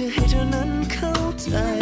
[0.00, 1.79] to hit an uncult eye.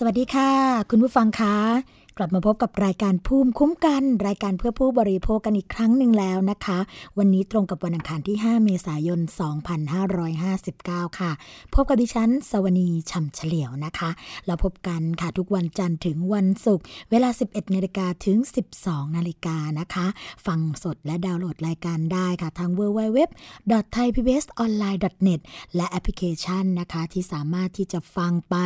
[0.00, 0.50] สวัสดีค่ะ
[0.90, 1.56] คุณผู้ฟังคะ
[2.18, 6.78] กลับมาพบกับรายการภูมิคุ้มกัน รายการเพื่อผู้บริโภคกันอีกครั้งหนึ่งแล้วนะคะ
[7.18, 9.20] วันนี้ตรงกับวันอังคารที่ 5 เมษายน
[10.38, 11.30] 2559 ค่ะ
[11.74, 14.10] พบกับดิฉัน สวนีฉ่ำเฉลียวนะคะ
[14.46, 18.38] เราพบกันค่ะทุกวันจันทร์ถึงวันศุกร์เวลา 11นาฬิกาถึง
[18.76, 20.06] 12นาฬิกานะคะ
[20.46, 25.40] ฟังสดและดาวน์โหลดรายการได้ค่ะทาง www.thaipbsonline.net
[25.76, 28.56] และแอปพลิเคชันนะคะที่สามารถที่จะฟังไป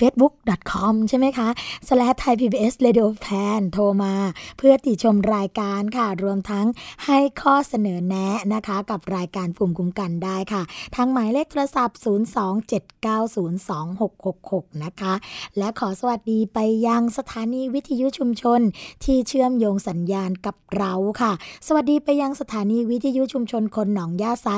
[0.00, 1.48] facebook.com ใช่ไหมคะ
[1.88, 4.14] slash thai pbs radio fan โทรมา
[4.58, 6.66] เพื่อติชมรายการค่ะ รวมทั้ง
[7.04, 10.62] ให้ข้อเสนอแนะนะคะ กับรายการภูมิคุ้มกันได้ค่ะ
[10.96, 15.14] ทางหมายเลขโทรศัพท์ 027902666 นะคะ
[15.58, 18.60] และขอสวัสดีไปยังสถานีวิทยุชุมชน
[19.04, 21.32] ที่เชื่อมโยงสัญญาณกับเราค่ะ
[21.66, 24.48] สวัสดีไปยังสถานีวิทยุชุมชนคนหนองย่าไซ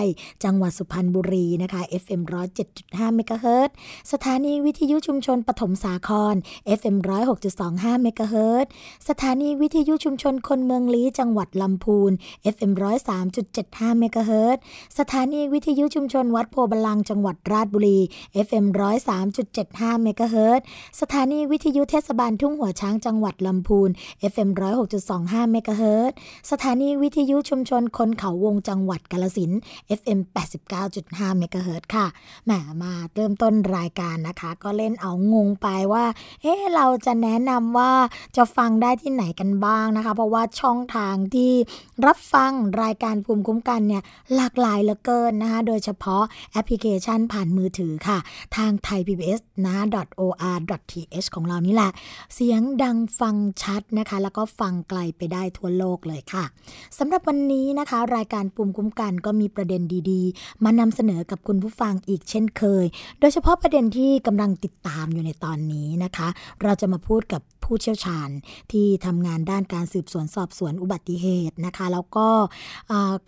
[0.45, 2.23] จังหวัดสุพรรณบุรีนะคะ FM
[2.69, 3.71] 107.5เมกะเฮิรต
[4.13, 6.35] สถานีวิทยุชุมชนปฐมสาคร
[6.79, 6.97] FM
[7.51, 8.67] 106.25เมกะเฮิรต
[9.09, 12.13] สถานีวิทยุชุมชนคนเมืองลี้จังหวัดลำพูน
[12.55, 12.73] FM
[13.37, 14.59] 103.75เมกะเฮิรต
[14.99, 17.99] สถานีวิทยุชุมชนวัดโพบลังจังหวัดราชบุรี
[18.47, 18.67] FM
[19.35, 20.61] 103.75เมกะเฮิรต
[21.01, 23.91] สถานีวิทยุเทศบาลทุ่งหัวช้างจังหวัดลำพูน
[24.33, 24.49] FM
[25.01, 26.13] 106.25เมกะเฮิรต
[26.51, 29.51] สถานีวิทยุชุมชนคนเขาวงจังหวัดกาฬสินธุ์
[29.99, 30.21] FM
[30.79, 32.07] 89.5เมกะเฮิรตค่ะ
[32.45, 32.51] แหม
[32.83, 36.05] มาเริ่มต้นรายการนะคะก็เล่นเอางงไปว่า
[36.43, 37.93] เอ๊ะเราจะแนะนำว่า
[38.37, 41.53] จะฟังได้ที่ไหนกันบ้างนะคะ เพราะว่าช่องทางที่
[42.07, 42.53] รับฟัง
[42.83, 44.03] รายการภูมิคุ้มกันเนี่ย
[44.35, 46.23] หลากหลายเหลือเกินนะคะ โดยเฉพาะ
[46.53, 48.19] แอปพลิเคชันผ่านมือถือค่ะ
[48.57, 49.77] ทางไทย PBS นะ
[50.21, 51.91] .or.th ของเรานี่แหละ
[52.35, 56.45] เสียงดังฟังชัดนะคะ แล้วก็ฟังไกลไปได้ทั่วโลกเลยค่ะ
[56.99, 62.85] สำหรับวันนี้นะคะ รายการภูมิคุ้มกันก็มีประเด็นดีๆ มานำเสนอกับคุณผู้ฟังอีกเช่นเคย
[63.21, 66.29] โดยเฉพาะประเด็นที่กำลังติดตามอยู่ในตอนนี้นะคะ
[66.63, 68.29] เราจะมาพูดกับ ผู้เชี่ยวชาญ
[68.73, 72.29] ที่ทำงานด้านการสืบสวนสอบสวนอุบัติเหตุนะคะ แล้วก็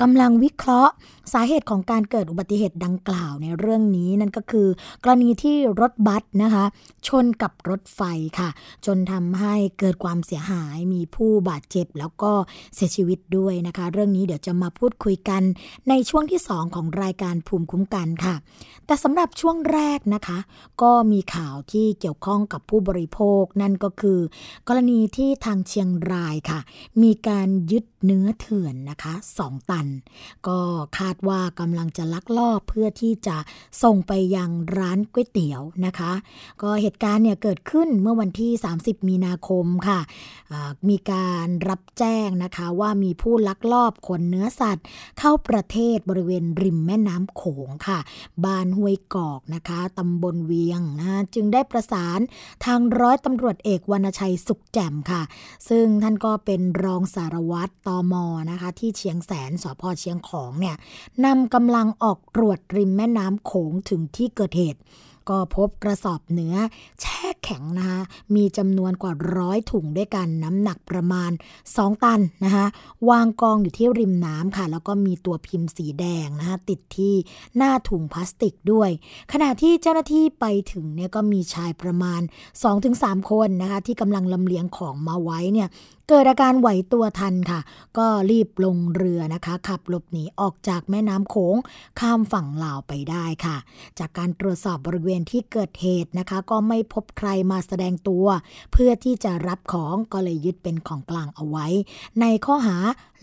[0.01, 0.93] กำลังวิเคราะห์
[1.33, 4.69] สาเหตุของการเกิดอุบัติเหตุดังกล่าวในเรื่องนี้นั่นก็คือ
[5.05, 6.65] กรณีที่รถบัสนะคะ
[7.09, 8.01] ชนกับรถไฟ
[8.39, 8.49] ค่ะ
[8.87, 12.33] จนทำให้เกิดความเสียหายมีผู้บาดเจ็บ แล้วก็
[12.75, 15.43] เสียชีวิตด้วยนะคะ เรื่องนี้เดี๋ยวจะมาพูดคุยกัน
[15.89, 18.35] ในช่วงที่ 2 ของรายการภูมิคุ้มกันค่ะ
[18.87, 20.39] แต่สำหรับช่วงแรกนะคะ
[20.83, 24.19] ก็มีข่าวที่เกี่ยวข้องกับผู้บริโภคนั่นก็คือ
[24.69, 26.61] กรณีที่ทางเชียงรายค่ะ
[27.03, 29.87] มีการยึดเนื้อเถื่อนนะคะสองตัน
[30.47, 30.59] ก็
[30.99, 33.37] คาดว่ากำลังจะลักลอบเพื่อที่จะ
[33.83, 36.13] ส่งไปยังร้านก๋วยเตี๋ยวนะคะ
[36.63, 38.51] ก็เหตุการณ์เนี่ยเกิดขึ้นเมื่อวันที่
[38.81, 40.01] 30 มีนาคมค่ะ
[40.89, 44.85] มีการรับแจ้งนะคะว่ามีผู้ลักลอบขนเนื้อสัตว์
[45.19, 47.99] เข้าประเทศบริเวณริมแม่น้ำโขงค่ะ
[48.45, 52.21] บ้านห้วยกอกนะคะตำบลเวียงนะจึงได้ประสาน
[52.65, 55.23] ทางร้อยตำรวจเอกวรรณชัยสุขแจ่มค่ะ
[55.69, 60.77] ซึ่งท่านก็เป็นรองสารวัตรตอมอนะคะที่เชียงแสนสพเชียงของเนี่ย
[61.25, 64.81] นำกำลังออกตรวจริมแม่น้ำโขงถึงที่เกิดเหตุ
[65.33, 66.57] ก็พบกระสอบเนื้อ
[67.01, 68.01] แช่แข็งนะคะ
[68.35, 71.31] มีจำนวนกว่าร้อยถุงด้วยกันน้ำหนักประมาณ
[71.67, 72.67] 2 ตันนะคะ
[73.11, 77.15] วางกองอยู่ที่ริมน้ำค่ะ แล้วก็มีตัวพิมพ์สีแดงนะคะติดที่
[77.57, 78.91] หน้าถุงพลาสติกด้วย
[79.33, 82.21] ขณะที่เจ้าหน้าที่ไปถึงเนี่ยก็มีชายประมาณ
[82.75, 85.69] 2-3 คนนะคะที่กำลังลำเลียงของมาไว้เนี่ย
[86.11, 87.61] เกิดอาการไหวตัวทันค่ะ
[87.99, 91.57] ก็รีบลงเรือนะคะ ขับหลบหนีออกจากแม่น้ำโขง
[92.01, 93.57] ข้ามฝั่งลาวไปได้ค่ะ
[93.99, 98.27] จากการตรวจสอบบริเวณที่เกิดเหตุนะคะ ก็ไม่พบใครมาแสดงตัว
[98.73, 101.67] เพื่อที่จะรับของก็เลยยึดเป็นของกลางเอาไว้
[102.21, 102.77] ในข้อหา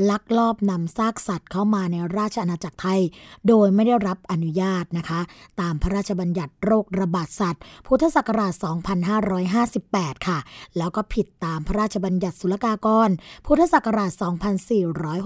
[0.10, 3.02] ลักลอบนำซากสัตว์เข้ามาในราชอาณาจักรไทย
[3.48, 5.20] โดยไม่ได้รับอนุญาตนะคะ
[5.62, 8.54] ตามพระราชบัญญัติโรคระบาดสัตว์ พุทธศักราช
[9.56, 10.40] 2558 ค่ะ
[10.78, 13.10] แล้วก็ผิดตามพระราชบัญญัติศุลกากร
[13.46, 14.12] พุทธศักราช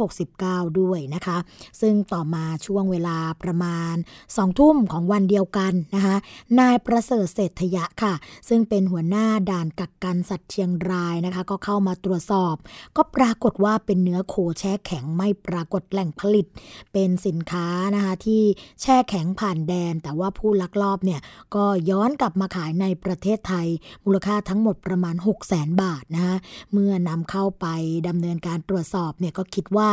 [0.02, 1.38] 2469 ด้วยนะคะ
[1.82, 3.96] ซึ่งต่อมาช่วงเวลาประมาณ
[4.28, 6.16] 2 ทุ่มของวันเดียวกันนะคะ
[6.60, 8.14] นายประเสริฐเศรษฐยะค่ะ
[8.50, 12.56] ซึ่งเป็นหัวหน้าด่านกักกันสัตว์เชียงรายนะคะ ก็เข้ามาตรวจสอบ
[12.98, 16.46] ก็ปรากฏว่าเป็นเนื้อโคแช่แข็งไม่ปรากฏแหล่งผลิต
[16.94, 18.42] เป็นสินค้านะคะที่
[18.82, 21.20] แช่แข็งผ่านแดน แต่ว่าผู้ลักลอบเนี่ย
[21.56, 23.68] ก็ย้อนกลับมาขายในประเทศไทย
[24.06, 26.36] มูลค่าทั้งหมดประมาณ 6 0 0 0 0 0 บาทนะคะ
[26.72, 27.68] เมื่อนำเข้าไป
[28.08, 29.90] ดำเนินการตรวจสอบเนี่ยก็คิดว่า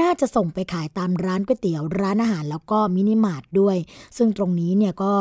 [0.00, 3.76] น่าจะส่งไปขายตามร้านก๋วยเตี๋ยวร้านอาหารแล้วก็มินิมาร์ทด้วย
[4.16, 5.12] ซึ่งตรงนี้เนี่ยก็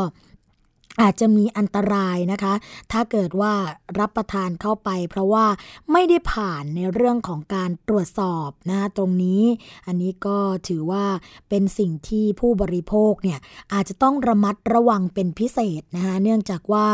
[1.02, 2.54] อาจจะมีอันตรายนะคะ
[2.92, 3.54] ถ้าเกิดว่า
[4.00, 5.46] รับประทานเข้าไป เพราะว่า
[5.92, 9.42] ไม่ได้ผ่านในเรื่องของการตรวจสอบนะตรงนี้
[9.88, 10.38] อันนี้ก็
[10.68, 11.06] ถือว่า
[11.50, 13.40] เป็นสิ่งที่ผู้บริโภคเนี่ย
[13.74, 16.88] อาจจะต้องระมัดระวังเป็นพิเศษนะคะเนื่องจากว่า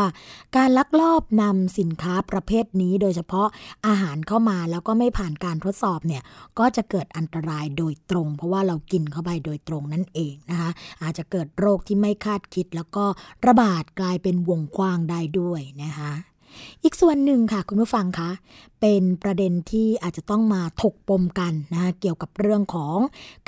[0.56, 3.48] การลักลอบนำสินค้าประเภทนี้โดยเฉพาะ
[3.86, 6.22] อาหารเข้ามาแล้วก็ไม่ผ่านการทดสอบเนี่ย
[6.58, 10.70] ก็จะเกิดอันตรายโดยตรง เพราะว่าเรากินเข้าไปโดยตรงนั่นเองนะคะ
[11.02, 13.04] อาจจะเกิดโรคที่ไม่คาดคิดแล้วก็
[13.46, 16.12] ระบาดกลายเป็นวงกว้างได้ด้วยนะคะ
[16.82, 18.30] อีกส่วนหนึ่งค่ะ คุณผู้ฟังคะ
[18.80, 22.96] เป็นประเด็นที่อาจจะต้องมาถกปมกันนะคะเกี่ยวกับเรื่องของ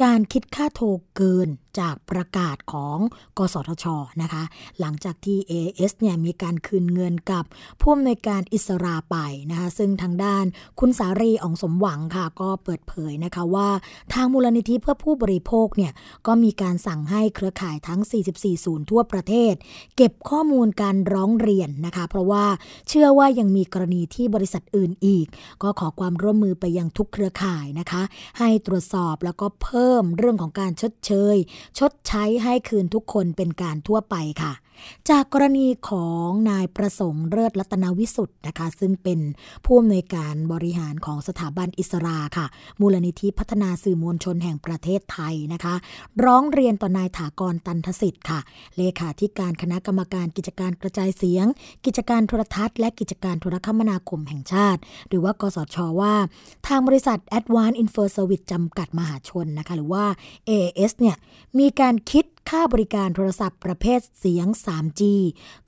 [0.03, 0.87] การคิดค่าโทร
[1.17, 1.49] เกิน
[1.81, 2.99] จากประกาศของ
[3.38, 3.87] กสทช
[4.23, 4.43] นะคะ
[4.81, 7.45] หลังจากที่ AS เนี่ยมีการคืนเงินกับ
[7.81, 9.16] ผู้อำนวยการอิสราไป
[9.50, 10.45] นะคะซึ่งทางด้าน
[10.81, 13.69] คุณสารีอองสมหวังค่ะ ก็เปิดเผยนะคะว่า
[14.12, 15.93] ทางมูลนิธิเพื่อผู้บริโภคเนี่ย
[16.26, 18.00] ก็มีการสั่งให้เครือข่ายทั้ง
[18.33, 19.54] 44 ศูนย์ทั่วประเทศ
[19.97, 22.45] เก็บข้อมูลการร้องเรียนนะคะ เพราะว่า
[22.88, 25.26] เชื่อว่ายังมีกรณีที่บริษัทอื่นอีก
[25.62, 28.02] ก็ขอความร่วมมือไปยังทุกเครือข่ายนะคะ
[28.38, 31.37] ให้ตรวจสอบแล้วก็เพิ่มเรื่องของการชดเชย
[31.78, 34.52] ชดใช้ให้คืนทุกคนเป็นการทั่วไปค่ะ
[35.11, 39.21] จากกรณีของนายประสงค์เลิศรัตนวิสุทธ์นะคะ ซึ่งเป็น
[39.64, 42.47] ผู้อำนวยการบริหารของสถาบันอิสราค่ะ
[42.81, 45.75] มูลนิธิพัฒนาสื่อมวลชนแห่งประเทศไทยนะคะ
[46.25, 48.40] ร้องเรียนต่อนายถากรตันทสิทธิ์ค่ะ
[48.76, 51.47] เลขาธิการคณะกรรมการกิจการกระจายเสียง
[51.85, 56.14] กิจการโทรทัศน์และกิจการโทรคมนาคมแห่งชาติ หรือว่ากสชว่า
[56.66, 60.04] ทางบริษัท a d v a n c e Info Service จำกัดมหาชนนะคะ หรือว่า
[60.49, 61.16] AS เนี่ย
[61.59, 65.03] มีการคิด ค่าบริการโทรศัพท์ประเภทเสียง 3G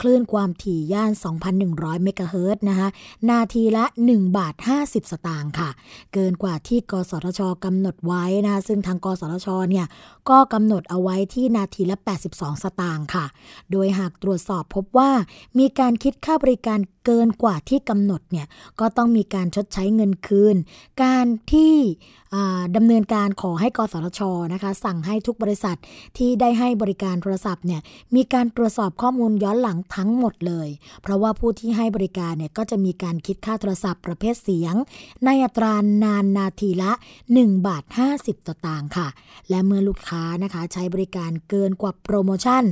[0.00, 1.10] คลื่นความถี่ย่าน
[1.56, 2.88] 2,100 เมกะเฮิรตนะคะ
[3.30, 4.54] นาทีละ 1 บาท
[4.84, 5.70] 50 สตางค์ค่ะ
[6.12, 9.86] เกินกว่าที่กสทชกำหนดไว้นะคะซึ่งทางกสทชเนี่ย
[10.28, 11.96] ก็กำหนดเอาไว้ที่นาทีละ
[12.30, 13.26] 82 สตางค์ค่ะ
[13.70, 15.10] โดยหากตรวจสอบพบว่า
[15.58, 18.46] มีการคิดค่าบริการ เกินกว่าที่กำหนดเนี่ย
[18.80, 20.56] ก็ต้องมีการชดใช้เงินคืน
[21.02, 21.74] การที่
[22.76, 24.20] ดำเนินการขอให้กสทช
[24.52, 25.76] นะคะสั่งให้ทุกบริษัท
[26.18, 27.80] ที่ได้ให้บริการโทรศัพท์เนี่ย
[28.14, 30.68] มีการตรวจสอบข้อมูลย้อนหลังทั้งหมดเลย
[31.02, 34.74] เพราะว่าผู้ที่ให้บริการเนี่ยก็จะมีการคิดค่าโทรศัพท์ประเภทเสียง
[35.24, 36.92] ในอัตรานานนาทีละ
[37.30, 37.84] 1 บาท
[38.16, 39.08] 50 ต่อตางค์ค่ะ
[39.50, 42.64] และเมื่อลูกค้านะคะใช้บริการเกินกว่าโปรโมชั่น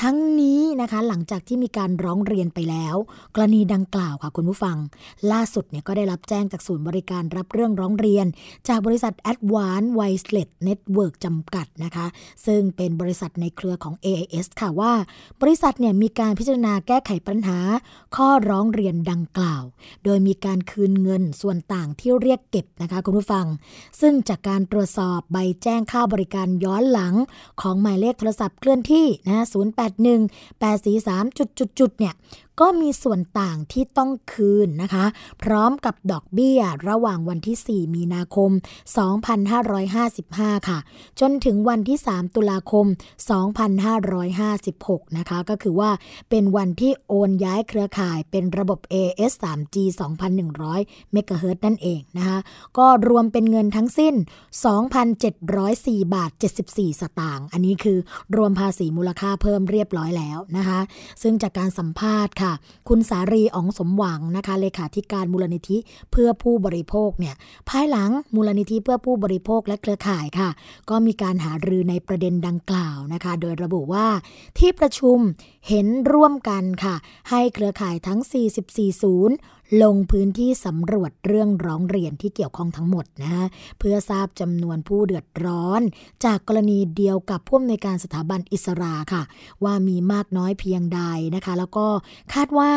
[0.00, 2.96] ทั้งนี้นะคะหลังจากที่มีการร้องเรียนไปแล้ว
[3.34, 4.76] กรณีดังังกล่าวค่ะคุณผู้ฟัง
[5.32, 8.26] ล่าสุดเนี่ยก็ได้รับแจ้งจากศูนย์บริการรับเรื่องร้องเรียน
[8.68, 12.06] จากบริษัท Advanced Wireless Network จำกัดนะคะ
[12.46, 14.92] ซึ่งเป็นบริษัทในเครือของ AIS ค่ะว่า
[15.42, 17.58] บริษัทเนี่ยมีการพิจารณาแก้ไขปัญหา
[18.16, 19.62] ข้อร้องเรียนดังกล่าว
[20.04, 23.46] โดยมีการคืนเงินส่วนต่างที่เรียกเก็บนะคะคุณผู้ฟัง
[24.00, 27.14] ซึ่งจากการตรวจสอบใบแจ้งค่าบริการย้อนหลัง
[27.60, 29.44] ของหมายเลขโทรศัพท์เคลื่อนที่นะ
[30.04, 32.14] 081 843จุดๆเนี่ย
[32.60, 35.04] ก็มีส่วนต่างที่ต้องคืนนะคะ
[35.42, 38.50] พร้อมกับดอกเบี้ยระหว่างวันที่ 4 มีนาคม
[39.74, 40.78] 2555 ค่ะ
[41.20, 42.86] จนถึงวันที่ 3 ตุลาคม
[44.20, 45.90] 2556 นะคะ ก็คือว่า
[46.30, 49.76] เป็นวันที่โอนย้ายเครือข่ายเป็นระบบ AS 3G
[50.44, 52.38] 2,100 เมกะเฮิรตนั่นเองนะคะ
[52.78, 54.14] ก็รวมเป็นเงินทั้งสิ้น
[55.34, 56.30] 2,704 บาท
[56.66, 57.98] 74 สตางค์ อันนี้คือ
[58.36, 60.80] รวมภาษีมูลค่าเพิ่มเรียบร้อยแล้วนะคะ
[61.22, 62.47] ซึ่งจากการสัมภาษณ์ค่ะ
[62.88, 65.78] คุณสารีอองสมหวังนะคะเลขาธิการมูลนิธิ
[66.10, 67.34] เพื่อผู้บริโภคเนี่ย
[67.68, 70.50] ภายหลังมูลนิธิเพื่อผู้บริโภคและเครือข่ายค่ะ
[70.90, 74.06] ก็มีการหารือในประเด็นดังกล่าวนะคะ โดยระบุว่า
[74.58, 75.18] ที่ประชุม
[75.68, 76.94] เห็นร่วมกันค่ะ
[77.30, 78.20] ให้เครือข่ายทั้ง
[78.60, 79.36] 44 ศูนย์
[79.82, 83.44] ลงพื้นที่สำรวจเรื่องร้องเรียนที่เกี่ยวข้องทั้งหมดนะคะ
[83.78, 85.80] เพื่อทราบจำนวนผู้เดือดร้อน
[86.24, 89.22] จากกรณีเดียวกับผู้อำนวยการสถาบันอิสราค่ะ
[89.64, 91.00] ว่ามีมากน้อยเพียงใด
[91.34, 91.86] นะคะ แล้วก็
[92.34, 92.70] คาดว่า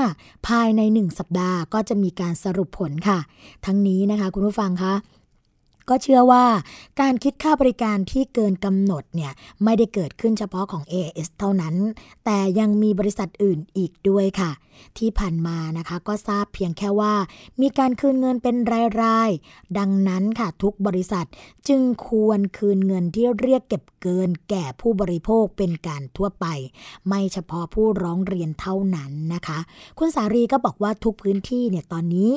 [0.47, 3.19] ภายในหนึ่งสัปดาห์ก็จะมีการสรุปผลค่ะ
[3.65, 4.95] ทั้งนี้นะคะคุณผู้ฟังคะ
[5.89, 6.45] ก็เชื่อว่า
[7.01, 9.31] การคิดค่าบริการที่เกินกำหนดเนี่ย
[9.63, 11.75] ไม่ได้เกิดขึ้นเฉพาะของ AS เท่านั้น
[12.25, 14.51] แต่ยังมีบริษัทอื่นอีกด้วยค่ะ
[14.97, 17.13] ที่ผ่านมานะคะ ก็ทราบเพียงแค่ว่า
[17.61, 18.55] มีการคืนเงินเป็น
[19.03, 21.27] รายๆ ดังนั้นค่ะทุกบริษัท
[21.67, 26.45] จึงควรคืนเงินที่เรียกเก็บเกินแก่ผู้บริโภคเป็นการทั่วไป
[27.07, 29.59] ไม่เฉพาะผู้ร้องเรียนเท่านั้นนะคะ
[29.99, 32.31] คุณสารีก็บอกว่าทุกพื้นที่เนี่ยตอนนี้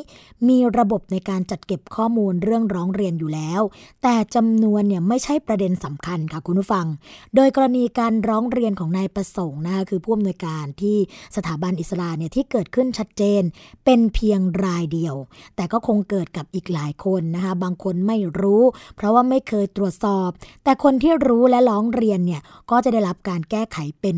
[0.48, 3.62] มีระบบในการจัดเก็บข้อมูลเรื่องร้องเรียนอยู่แล้ว
[4.02, 6.86] แต่จำนวนเนี่ยไม่ใช่ประเด็นสำคัญค่ะคุณผู้ฟัง
[7.34, 10.96] โดยกรณีการร้องเรียนของนายประสงค์นะคะคือผู้อำนวยการที่
[11.36, 13.42] สถาบันอิสลาเนี่ยที่เกิดขึ้นชัดเจน
[13.84, 15.14] เป็นเพียงรายเดียว
[15.56, 18.62] แต่ก็คงเกิดกับอีกหลายคนนะคะ บางคนไม่รู้
[18.96, 20.30] เพราะว่าไม่เคยตรวจสอบ
[20.64, 24.16] แต่คนที่รู้และร้องเรียนเนี่ยก็จะได้รับการแก้ไขเป็น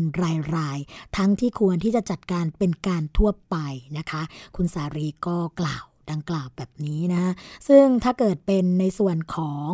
[0.55, 3.55] รายๆ ทั้งที่ควรที่จะจัดการเป็นการทั่วไป
[3.97, 4.21] นะคะ
[4.55, 7.33] คุณสารีก็กล่าวดังกล่าวแบบนี้นะ
[7.67, 9.69] ซึ่งถ้าเกิดเป็นในส่วนของ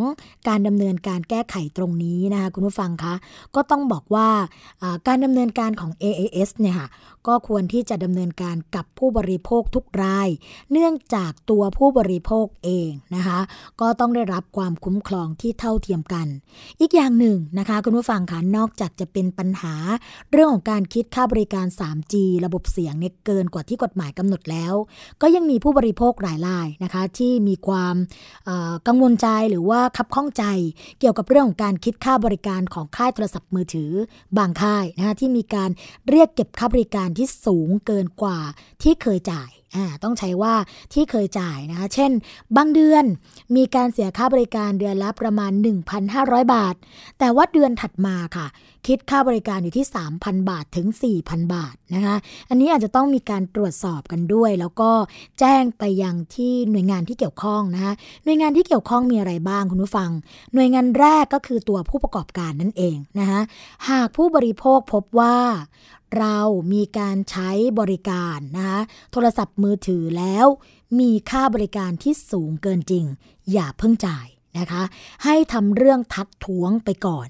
[0.47, 3.15] การดำเนินการแก้ไขตรงนี้นะคะคุณผู้ฟังคะ
[3.55, 4.29] ก็ต้องบอกว่า
[5.07, 6.87] การดำเนินการของ AAS เนี่ยค่ะ
[7.27, 10.29] ก็ควรที่จะดำเนินการกับผู้บริโภคทุกราย
[10.71, 13.39] เนื่องจากตัวผู้บริโภคเองนะคะ
[13.81, 16.27] ก็ต้องได้รับความคุ้มครองที่เท่าเทียมกัน
[16.79, 19.75] อีกอย่างหนึ่งนะคะ คุณผู้ฟังคะนอกจากจะเป็นปัญหา
[20.31, 22.13] เรื่องของการคิดค่าบริการ 3G
[22.45, 24.73] ระบบเสียงเนี่ยเกินกว่าที่กฎหมายกำหนดแล้ว
[25.21, 27.95] ก็ยังมีผู้บริโภคหลายรายนะคะ ที่มีความ
[28.87, 30.43] กังวลใจหรือว่าคับข้องใจ
[30.99, 33.91] เกี่ยวกับเรื่องของการคิดค่าบริการของค่ายโทรศัพท์มือถือ
[34.37, 35.69] บางค่ายนะคะที่มีการ
[36.09, 38.39] เรียกเก็บค่าบริการที่สูงเกินกว่า
[38.81, 39.51] ที่เคยจ่าย
[40.03, 40.53] ต้องใช้ว่า
[40.93, 42.11] ที่เคยจ่ายนะคะ เช่น
[42.57, 43.03] บางเดือน
[43.55, 45.51] มีการเสียค่าบริการเดือนละประมาณ
[46.03, 46.75] 1,500 บาท
[47.19, 48.47] แต่ว่าเดือนถัดมาค่ะ
[48.87, 49.85] คิดค่าบริการอยู่ที่
[50.17, 50.87] 3,000 บาทถึง
[51.21, 52.15] 4,000 บาทนะคะ
[52.49, 54.91] อันนี้อาจจะต้องมีการตรวจสอบกันด้วย แล้วก็
[55.39, 57.93] แจ้งไปยังที่หน่วยงานที่เกี่ยวข้องนะคะ
[58.23, 60.09] หน่วยงานที่เกี่ยวข้องมีอะไรบ้างคุณผู้ฟัง
[60.53, 63.41] หน่วยงานแรกก็คือตัวผู้ประกอบการนั่นเองนะคะ
[63.89, 65.37] หากผู้บริโภคพบว่า
[66.17, 66.39] เรา
[66.73, 68.79] มีการใช้บริการนะคะ
[69.11, 70.45] โทรศัพท์มือถือแล้ว
[70.99, 73.05] มีค่าบริการที่สูงเกินจริง
[73.51, 74.27] อย่าเพิ่งจ่าย
[74.59, 74.83] นะคะ
[75.23, 77.27] ให้ทำเรื่องทัดท้วงไปก่อน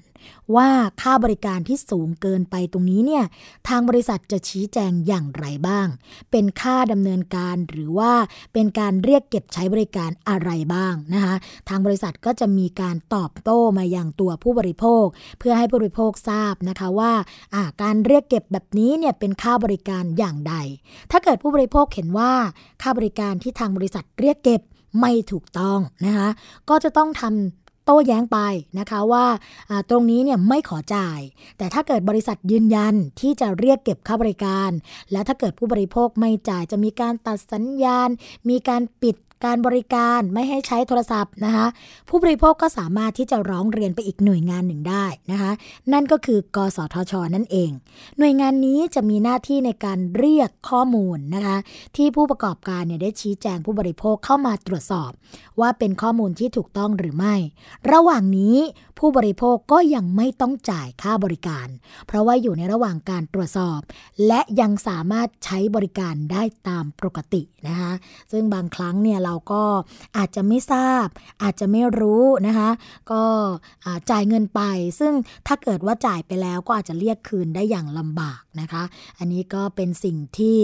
[0.56, 0.68] ว่า
[1.02, 3.24] ค่าบริการที่สูงเกินไปตรงนี้เนี่ย
[3.68, 5.86] ทางบริษัทจะชี้แจงอย่างไรบ้าง
[6.30, 8.12] เป็นค่าดำเนินการหรือว่า
[8.52, 11.34] เป็นการเรียกเก็บใช้บริการอะไรบ้างนะคะ
[11.68, 15.04] ทางบริษัทก็จะมีการตอบโต้มาอย่างตัวผู้บริโภค
[15.38, 17.12] เพื่อให้ผู้บริโภคทราบนะคะว่า
[17.82, 20.54] การเรียกเก็บแบบนี้เนี่ยเป็นค่าบริการอย่างใด
[21.10, 22.32] ถ้าเกิดผู้บริโภคเห็นว่า
[22.82, 24.62] ค่าบริการที่ทางบริษัทเรียกเก็บ
[25.00, 26.28] ไม่ถูกต้องนะคะ
[26.68, 28.38] ก็จะต้องทำ โต้แย้งไป
[28.78, 29.26] นะคะว่า
[29.90, 31.20] ตรงนี้เนี่ยไม่ขอจ่าย
[31.58, 34.70] แต่ถ้าเกิดบริษัทยืนยันที่จะเรียกเก็บค่าบริการ
[35.12, 38.08] และถ้าเกิดผู้บริโภคไม่จ่ายจะมีการตัดสัญญาณ
[38.48, 41.66] มีการปิดการบริการไม่ให้ใช้โทรศัพท์นะคะ
[42.08, 45.52] ผู้บริโภคก็สามารถที่จะร้องเรียนไปอีกหน่วยงานหนึ่งได้นะคะ
[45.92, 47.70] นั่นก็คือกสทช นั่นเอง
[48.18, 51.56] หน่วยงานนี้จะมีหน้าที่ในการเรียกข้อมูลนะคะ
[51.96, 55.10] ที่ผู้ประกอบการเนี่ยได้ชี้แจงผู้บริโภคเข้ามาตรวจสอบ
[55.60, 57.34] ว่าเป็นข้อมูลที่ถูกต้องหรือไม่
[57.92, 58.56] ระหว่างนี้
[58.98, 61.68] ผู้บริโภคก็ยังไม่ต้องจ่ายค่าบริการ
[62.06, 63.80] เพราะว่าอยู่ในระหว่างการตรวจสอบ
[64.26, 67.92] และยังสามารถใช้บริการได้ตามปกตินะคะ
[68.32, 69.62] ซึ่งบางครั้งเนี่ยเราก็
[70.16, 71.06] อาจจะไม่ทราบ
[71.42, 72.70] อาจจะไม่รู้นะคะ
[73.12, 73.22] ก็
[74.10, 74.60] จ่ายเงินไป
[74.98, 75.12] ซึ่ง
[75.46, 78.82] ถ้าเกิดว่าจ่ายไปแล้วก็อาจจะเรียกคืนได้อย่างลำบากนะคะ
[79.18, 80.56] อันนี้ก็เป็นสิ่งที่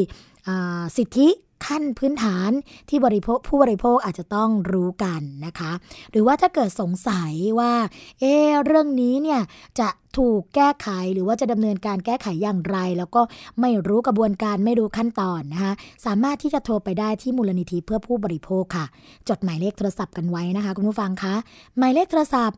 [0.96, 1.28] สิทธิ
[1.66, 2.50] ขั้นพื้นฐาน
[2.88, 5.72] ที่บริโภคผู้บริโภคอาจจะต้องรู้กันนะคะ
[6.10, 7.72] หรือว่าถ้าเกิดสงสัยว่า
[8.20, 9.40] เออเรื่องนี้เนี่ย
[9.80, 9.88] จะ
[10.18, 13.20] ถูกแก้ไขหรือว่าจะดำเนินการแก้ไขอย่างไร แล้วก็
[13.60, 15.72] ไม่รู้กระบวนการไม่รู้ขั้นตอนนะคะ
[16.06, 18.86] สามารถที่จะโทรไปได้ที่มูลนิธิเพื่อผู้บริโภคค่ะ
[19.28, 21.34] จดหมายเลขโทรศัพท์กันไว้นะคะ คุณผู้ฟังคะ
[21.78, 22.56] หมายเลขโทรศัพท์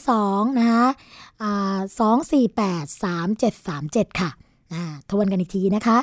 [0.00, 0.86] 02 นะคะ
[2.04, 2.86] 248
[4.12, 4.30] 3737ค่ะ
[5.10, 5.98] ทวนกันอีกทีนะคะ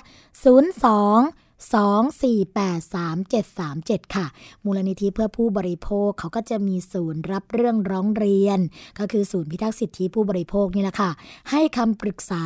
[0.69, 1.40] 02
[1.73, 4.25] 2483737 ค่ะ
[4.65, 8.59] มูลนิธิเพื่อผู้บริโภคเขาก็จะมีศูนย์รับเรื่องร้องเรียน
[8.99, 11.11] ก็คือศูนย์พิทักษ์สิทธิผู้บริโภคนี่แหละค่ะ
[11.51, 12.43] ให้คำปรึกษา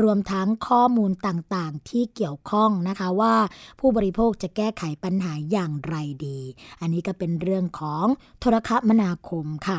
[0.00, 3.34] รวมทั้งข้อมูลต่างๆ ที่เกี่ยวข้องนะคะว่า
[3.80, 5.96] ผู้บริโภคจะแก้ไขปัญหาอย่างไร
[6.26, 6.38] ดี
[6.80, 8.06] อันนี้ก็เป็นเรื่องของ
[8.40, 9.78] โทรคมนาคมค่ะ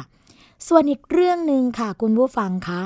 [0.68, 2.82] ส่วนอีกเรื่องหนึ่งค่ะ คุณผู้ฟังคะ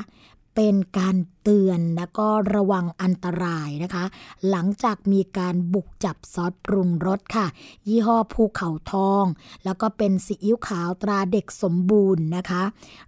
[0.56, 1.16] เป็นการ
[1.50, 4.06] เตือนและก็ระวังอันตรายนะคะ
[4.50, 7.48] หลังจากมีการบุกจับซอสปรุงรสค่ะ
[7.88, 9.26] ยี่ห้อภูเขาทอง
[9.66, 12.64] แล้วก็เป็นซีอิ๊วขาวตราเด็กสมบูรณ์นะคะ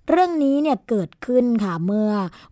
[0.07, 2.11] เรื่องนี้เนี่ยเกิดขึ้นค่ะเมื่อ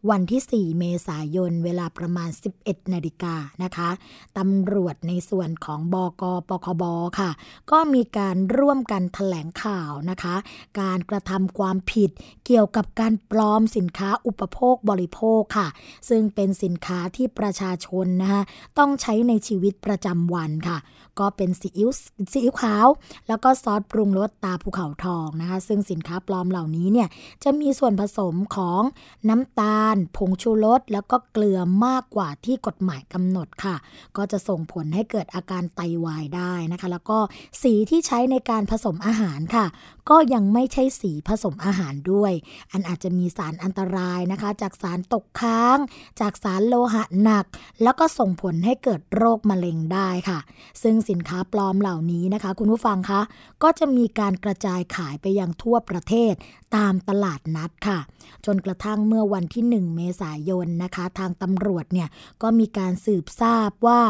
[0.10, 2.30] วันที่ 4 เมษายนเวลาประมาณ
[2.62, 3.89] 11 นาฬิกานะคะ
[4.38, 6.84] ตำรวจในส่วนของบกปคบ
[7.19, 7.32] ค่ะ
[7.71, 10.36] ก็มีการร่วมกันถแถลงข่าวนะคะ
[10.80, 12.10] การกระทำความผิด
[12.45, 15.67] เกี่ยวกับการปลอมสินค้าอุปโภคบริโภคค่ะ
[16.10, 18.42] ซึ่งเป็นสินค้าที่ประชาชนนะคะ
[18.78, 20.78] ต้องใช้ในชีวิตประจำวันค่ะ
[21.20, 21.90] ก็เป็นซีอิ๊ว
[22.32, 22.88] ซีอิ๊วขาว
[23.28, 27.08] แล้วก็ซอสปรุงรสตาภูเขาทองนะคะซึ่งสินค้าปลอมเหล่านี้เนี่ย
[27.44, 28.82] จะมีส่วนผสมของ
[29.30, 33.76] น้ำตาล ผงชูรสแล้วก็เกลือมากกว่าที่กฎหมายกำหนดค่ะ
[34.18, 37.18] ก็จะส่งผลให้เกิดอาการไตาวายได้นะคะ แล้วก็
[37.62, 39.66] สีที่ใช้ในการผสมอาหารค่ะ
[40.10, 42.34] ก็ยังไม่ใช่สีผสมอาหารด้วย
[42.72, 45.78] อันอาจจะมีสารอันตรายนะคะ จากสารตกค้าง
[46.20, 47.46] จากสารโลหะหนัก
[47.84, 50.39] แล้วก็ส่งผลให้เกิดโรคมะเร็งได้ค่ะ
[50.84, 53.22] ซึ่งสินค้าปลอมเหล่านี้นะคะ คุณผู้ฟังคะ
[53.63, 56.34] ก็จะมีการกระจายขายไปยังทั่วประเทศ
[56.76, 58.00] ตามตลาดนัดค่ะ
[58.46, 62.10] จนกระทั่งเมื่อวันที่ 1 เมษายนนะคะ ทางตำรวจเนี่ย
[62.41, 64.02] ก็มีการสืบทราบว่า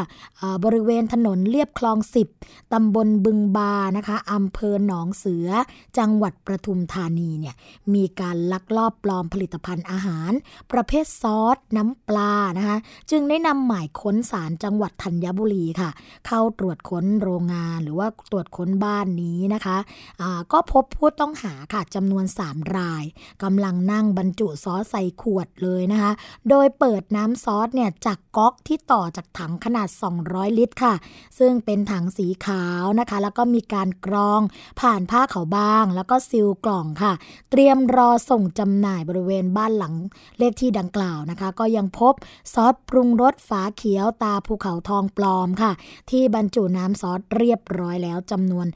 [0.64, 1.98] บริเวณถนนเลียบคลอง
[2.38, 5.50] 10 ตำบลบึงบานะคะอำเภอหนองเสือ
[6.00, 7.56] จังหวัดประทุมธานีเนี่ย
[7.94, 10.32] มีการลักลอบปลอมผลิตภัณฑ์อาหาร
[10.72, 12.78] ประเภทซอส น้ำปลานะคะ
[13.12, 15.90] จึงได้นำหมายค้นศาลจังหวัดธัญบุรีค่ะ
[16.28, 23.04] เข้าตรวจค้นโรงงานหรือว่าตรวจค้นบ้านนี้นะคะะก็พบผู้ต้องหาค่ะจำนวน 3 ราย
[23.44, 26.12] กำลังนั่งบรรจุซอสใส่ขวดเลยนะคะ
[26.50, 29.88] โดยเปิดน้ำซอสเนี่ยจากก๊อกที่ต่อจากถังขนาด
[30.24, 30.94] 200 ลิตรค่ะ
[31.40, 34.42] ซึ่งเป็นถังสีขาวนะคะ แล้วก็มีการกรอง
[34.82, 37.14] ผ่านผ้าเขาบางแล้วก็ซิลกล่องค่ะ
[37.52, 39.96] เตรียมรอส่งจำหน่ายบริเวณบ้านหลัง
[40.40, 42.14] เลขที่ดังกล่าวนะคะ ก็ยังพบ
[42.54, 45.72] ซอสปรุงรสฝาเขียวตาภูเขาทองปลอมค่ะ
[46.10, 48.68] ที่บรรจุน้ำซอสเรียบร้อยแล้วจำนวน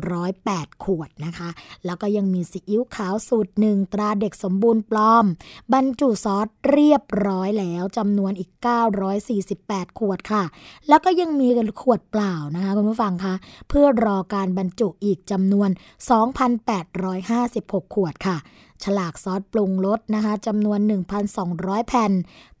[0.00, 1.48] 408 ขวดนะคะ
[1.84, 5.24] แล้วก็ยังมีซีอิ๊วขาวสูตรหนึ่งตราเด็กสมบูรณ์ปลอม
[5.74, 8.50] บรรจุซอสเรียบร้อยแล้วจำนวนอีก
[9.24, 10.44] 948 ขวดค่ะ
[10.88, 11.48] แล้วก็ยังมี
[11.82, 13.34] ขวดเปล่านะคะคุณผู้ฟังคะ
[13.68, 15.70] เพื่อรอการบรรจุอีกจำนวน
[16.26, 18.36] 2,856 ขวดค่ะ
[18.84, 20.78] ฉลากซอสปรุงรสนะคะจำนวน
[21.34, 22.12] 1,200 แผ่น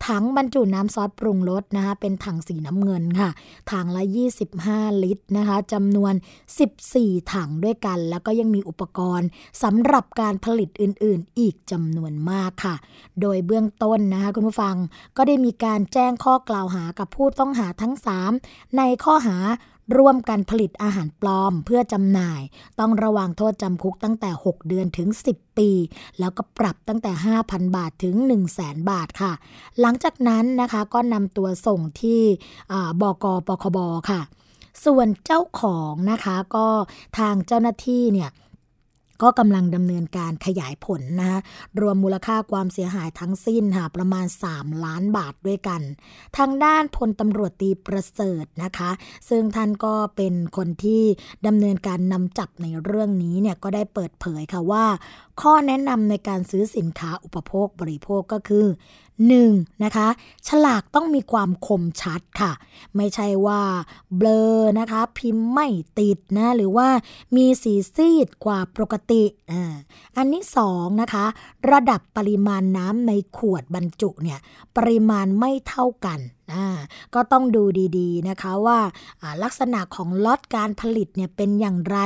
[0.06, 3.30] ถังบรรจุน้ำซอสปรุงรสนะคะ เป็นถังสีน้ำเงินค่ะ
[3.70, 4.02] ถังละ
[4.52, 6.14] 25 ลิตรนะคะจำนวน
[6.72, 9.28] 14 ถังด้วยกัน แล้วก็ยังมีอุปกรณ์
[9.62, 12.74] สำหรับการผลิตอื่น ๆ อีกจำนวนมากค่ะ
[13.20, 14.76] โดยเบื้องต้นนะคะคุณผู้ฟัง
[15.16, 17.94] ก็ได้มีการแจ้งข้อกล่าวหากับผู้ต้องหาทั้ง
[18.34, 19.36] 3 ในข้อหา
[19.96, 22.42] ร่วมกันผลิตอาหารปลอมเพื่อจำหน่าย
[22.80, 25.70] ต้องระวังโทษจำคุกตั้งแต่ 6 เดือนถึง 10 ปี
[26.18, 27.12] แล้วก็ปรับตั้งแต่
[27.44, 29.32] 5,000 บาทถึง 1 0 0 0 0แบาทค่ะ
[29.80, 32.20] หลังจากนั้นนะคะก็นำตัวส่งที่
[33.00, 33.78] บกปคบ
[34.10, 34.20] ค่ะ
[34.84, 36.66] ส่วนเจ้าของนะคะก็
[37.18, 38.30] ทางเจ้าหน้าที่เนี่ย
[39.22, 41.40] ก็กำลังดำเนินการขยายผลนะ
[41.80, 45.80] รวมมูลค่าความเสียหายทั้งสิ้นค่ะประมาณ 3 ล้านบาทด้วยกัน
[46.36, 48.90] ทางด้านพลตำรวจตีประเสริฐนะคะ
[49.28, 51.02] ซึ่งท่านก็เป็นคนที่
[51.46, 54.84] ดำเนินการนำจับในเรื่องนี้เนี่ยก็ได้เปิดเผยค่ะว่า
[55.40, 58.66] ข้อแนะนำในการซื้อสินค้าอุปโภคบริโภคก็คือ
[59.24, 59.84] 1.
[59.84, 60.08] นะคะ
[60.48, 62.52] ฉลากต้องมีความคมชัดค่ะ
[62.96, 63.62] ไม่ใช่ว่า
[64.16, 66.88] เบลอนะคะ พิมพ์ไม่ติดนะ หรือว่า
[67.36, 69.74] มีสีซีดกว่าปกติอ่า
[70.16, 71.24] อันนี้สองนะคะ
[71.70, 74.38] ระดับปริมาณน้ำในขวดบรรจุเนี่ย
[74.76, 76.20] ปริมาณไม่เท่ากัน
[77.14, 77.62] ก็ต้องดู
[77.98, 78.78] ดีๆนะคะว่า
[79.42, 81.98] ลักษณะของล็อตการผลิตเนี่ยเป็นอย่างไร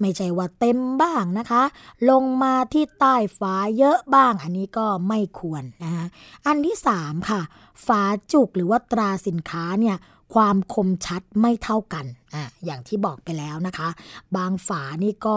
[0.00, 1.62] ไม่ใช่ว่าเต็มบ้างนะคะ
[2.10, 6.06] ลงมาที่ใต้ฝาเยอะบ้าง อันนี้ก็ไม่ควรนะคะ
[6.46, 7.40] อันที่ 3 ค่ะ
[7.86, 9.96] ฝาจุกหรือว่าตราสินค้าเนี่ย
[10.34, 13.88] ความคมชัดไม่เท่ากันอะอย่างที่บอกไปแล้วนะคะ
[14.36, 15.36] บางฝานี่ก็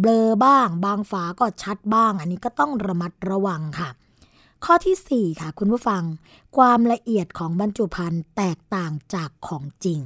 [0.00, 3.90] เบลอบ้าง บางฝาก็ชัดบ้าง อันนี้ก็ต้องระมัดระวังค่ะ
[4.64, 6.02] ข้อที่ 4 ค่ะคุณผู้ฟัง
[6.56, 10.00] ความละเอียดของบรรจุภัณฑ์แตกต่างจากของจริง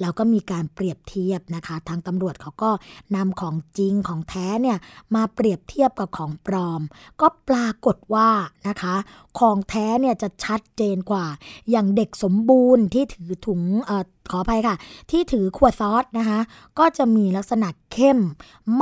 [0.00, 2.70] แล้วก็มีการเปรียบเทียบนะคะ ทางตำรวจเขาก็
[3.16, 4.78] นำของจริงของแท้เนี่ย
[5.14, 6.82] มาเปรียบเทียบกับของปลอม
[7.20, 8.30] ก็ปรากฏว่า
[8.68, 8.94] นะคะ
[9.38, 11.26] ของแท้เนี่ยจะชัดเจนกว่า
[11.70, 13.92] อย่างเด็กสมบูรณ์ที่ถือถุงอ
[14.30, 14.76] ขออภัยค่ะ
[15.10, 16.40] ที่ถือขวดซอสนะคะ
[16.78, 18.18] ก็จะมีลักษณะเข้ม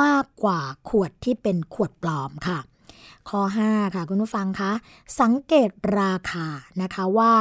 [0.03, 2.59] มากกว่าขวดที่เป็นขวดปลอมค่ะ
[3.29, 4.73] ข้อ 5 ค่ะคุณผู้ฟังคะ
[5.21, 6.47] สังเกตราคา
[6.83, 7.33] นะคะว่า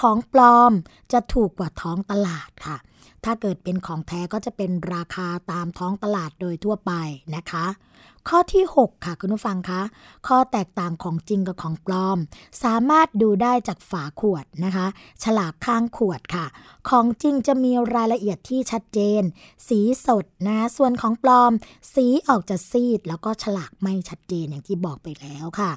[0.00, 0.72] ของปลอม
[1.12, 2.76] จะถูกกว่าท้องตลาดค่ะ
[3.24, 6.92] ถ้าเกิดเป็นของแท้ก็จะเป็นราคาตามท้องตลาดโดยทั่วไป
[7.36, 7.66] นะคะ
[8.28, 9.82] ข้อที่ 6 ค่ะคุณผู้ฟังคะ
[10.26, 12.18] ข้อแตกต่างของจริงกับของปลอม
[12.64, 14.86] สามารถดูได้จากฝาขวดนะคะ
[15.24, 16.46] ฉลากข้างขวดค่ะ
[16.88, 19.22] ของจริงจะมีรายละเอียดที่ชัดเจน
[19.68, 21.52] สีสดนะส่วนของปลอม
[21.94, 25.70] สีออกจะซีด แล้วก็ฉลากไม่ชัดเจนอย่างที่บอกไปแล้วค่ะ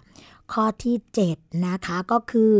[0.53, 0.95] ข้อที่
[1.29, 2.53] 7 นะคะก็คือ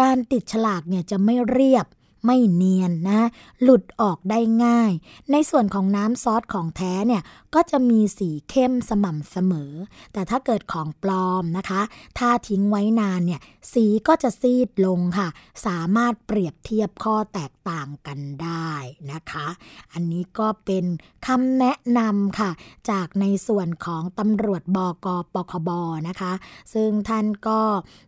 [0.00, 1.86] การติดฉลากเนี่ยจะไม่เรียบ
[2.24, 3.20] ไม่เนียนนะ
[3.62, 4.92] หลุดออกได้ง่าย
[5.30, 7.22] ในส่วนของน้ำซอสของแท้เนี่ย
[7.54, 9.72] ก็จะมีสีเข้มสม่ำเสมอ
[10.12, 11.82] แต่ถ้าเกิดของปลอมนะคะ
[12.18, 13.40] ถ้าทิ้งไว้นานเนี่ย
[13.72, 15.28] สีก็จะซีดลงค่ะ
[15.66, 18.72] สามารถเปรียบเทียบข้อแตกต่างกันได้
[19.12, 19.46] นะคะ
[19.92, 20.84] อันนี้ก็เป็น
[21.26, 22.50] คำแนะนำค่ะ
[22.90, 25.70] จากในส่วนของตำรวจบกปคบ
[26.08, 26.32] นะคะ
[26.74, 27.60] ซึ่งท่านก็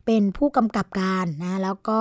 [0.06, 2.00] เป็นผู้กำกับการนะ แล้วก็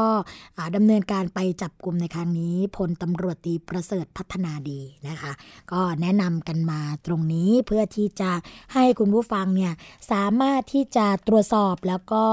[0.75, 5.31] ดำเนินการไปจับกลุ่มในครั้งนี้พลตำรวจตีประเสริฐพัฒนาดีนะคะ
[5.71, 7.34] ก็แนะนำกันมาตรงนี้
[7.65, 8.31] เพื่อที่จะ
[8.73, 9.73] ให้คุณผู้ฟังเนี่ย
[10.11, 12.25] สามารถที่จะตรวจสอบแล้วก็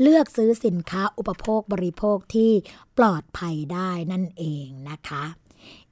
[0.00, 2.50] เลือกซื้อสินค้าอุปโภคบริโภคที่
[2.98, 5.24] ปลอดภัยได้นั่นเองนะคะ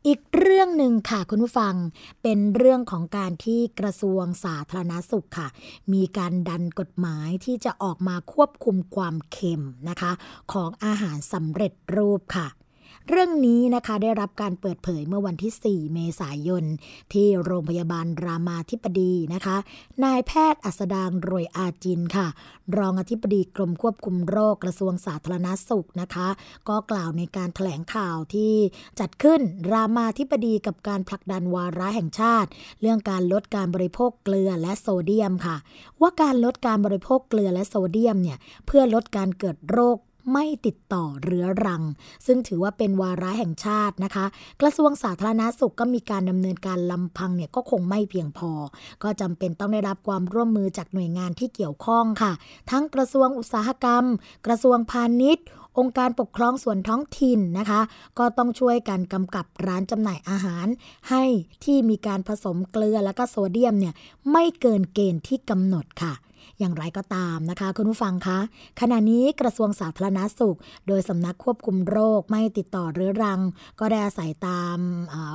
[0.07, 1.74] อีกเรื่องหนึ่งค่ะคุณผู้ฟัง
[2.22, 5.48] เป็นเรื่องของการที่กระทรวงสาธารณาสุขค่ะ
[5.92, 10.12] มีการดันกฎหมายที่จะออกมาควบคุมความเค็มนะคะ
[10.52, 12.46] ของอาหารสำเร็จรูปค่ะ
[13.10, 16.64] เรื่องนี้นะคะได้รับการเปิดเผยเมื่อวันที่ 4 เมษายน
[17.12, 19.56] ที่โรงพยาบาลรามาธิบดีนะคะ
[20.04, 22.26] นายแพทย์อัสดางรวยอาจินค่ะ
[22.78, 26.28] รองอธิบดีกรมควบคุมโรคกระทรวงสาธารณาสุขนะคะ
[26.68, 28.54] ก็กล่าวในการแถลงข่าวที่
[29.00, 29.40] จัดขึ้น
[29.72, 32.48] รามาธิบดีกับการผลักดันวาระแห่งชาติ
[32.80, 35.56] เรื่องการลดการบริโภคเกลือและโซเดียมค่ะ
[36.00, 39.98] ว่าการลดการบริโภคเกลือและโซเดียมเนี่ยเพื่อลดการเกิดโรค
[40.32, 41.82] ไม่ติดต่อเรื้อรัง
[42.26, 44.26] ซึ่งถือว่าเป็นวาระแห่งชาตินะคะ
[44.60, 48.50] กระทรวงสาธารณาสุขก็มีการดำเนินการลำพังเนี่ยก็คงไม่เพียงพอ
[49.02, 52.32] ก็จำเป็นต้องได้รับความร่วมมือจากหน่วยงานที่เกี่ยวข้องค่ะ
[52.70, 54.04] ทั้งกระทรวงอุตสาหกรรม
[54.46, 55.46] กระทรวงพาณิชย์
[55.78, 57.80] องค์การปกครองส่วนท้องถิ่นนะคะ
[58.18, 60.66] ก็ต้องช่วยกันกำกับร้านจำหน่ายอาหาร
[61.10, 61.24] ให้
[61.64, 63.94] ที่มีการผสมเกลือและก็โซเดียมเนี่ย
[64.32, 66.12] ไม่เกินเกณฑ์ที่กำหนดค่ะ
[66.59, 68.38] อย่างไรก็ตามนะคะ คุณผู้ฟังคะ
[68.80, 73.40] ขณะนี้กระทรวงสาธารณาสุข โดยสำนักควบคุมโรคไม่ติดต่อเรื้อรัง
[73.80, 74.78] ก็ได้อาศัยตาม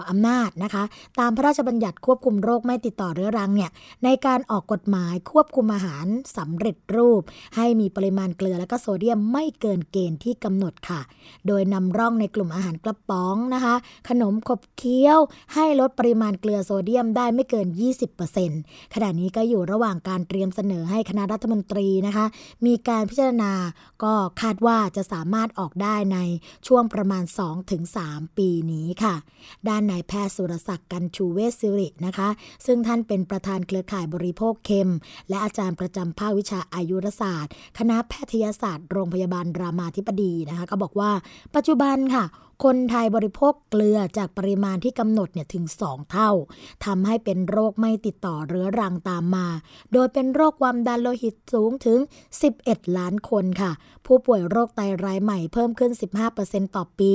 [0.10, 0.84] อำนาจนะคะ
[1.19, 3.71] ตามพระราชบัญญัติควบคุมโรคไม่ติดต่อเรื้อรังเนี่ย
[4.04, 6.06] ในการออกกฎหมายควบคุมอาหาร
[6.38, 7.21] สำเร็จรูป
[7.56, 11.02] ให้มีปริมาณเกลือและก็โซเดียมไม่เกินเกณฑ์ที่กำหนดค่ะ
[11.47, 13.76] โดยนำร่องในกลุ่มอาหารกระป๋องนะคะ
[14.10, 15.19] ขนมขบเคี้ยว
[15.54, 17.67] ให้ลดปริมาณเกลือโซเดียมได้ไม่เกิน
[18.30, 22.26] 20%ขณะนี้ก็อยู่ระหว่างการเตรียมเสนอให้คณะรัฐมนตรีนะคะ
[22.66, 23.54] มีการพิจารณา
[24.04, 26.18] ก็คาดว่าจะสามารถออกได้ใน
[26.68, 27.24] ช่วงประมาณ
[27.82, 29.16] 2-3 ปีนี้ค่ะ
[29.68, 32.30] ด้านนายแพทย์สุรศักดิ์กันชูเวสสิรินะคะ
[32.66, 34.92] ซึ่งท่านเป็นประธานเครือข่ายบริโภคเค็ม
[35.30, 41.12] และอาจารย์ประจำภาควิชาอายุรศาสตร์ คณะแพทยศาสตร์โรงพยาบาลรามาธิบดีนะคะ ก็บอกว่า
[41.56, 42.26] ปัจจุบันค่ะ
[42.63, 46.32] คนไทยบริโภคเกลือจากปริมาณที่กำหนดเนี่ยถึง 2 เท่า
[46.86, 49.47] ทำให้เป็นโรคไม่ติดต่อเรื้อรังตามมา
[49.93, 52.00] โดยเป็นโรคความดันโลหิตสูงถึง
[52.47, 53.71] 11 ล้านคนค่ะ
[54.06, 55.91] ผู้ป่วยโรคไตรายใหม่เพิ่มขึ้น
[56.34, 57.13] 15%ต่อปี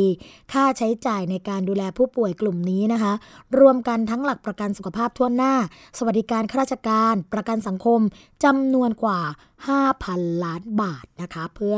[0.53, 3.13] ค่าใช้จ่ายในการดูแลผู้ป่วยกลุ่มนี้นะคะ
[3.59, 5.55] รวมกันทั้งหลักประกันสุขภาพทั่วหน้า
[5.99, 8.01] สวัสดิการข้าราชการ ประกันสังคม
[8.45, 9.21] จำนวนกว่า
[9.65, 11.77] 5,000 ล้านบาทนะคะ เพื่อ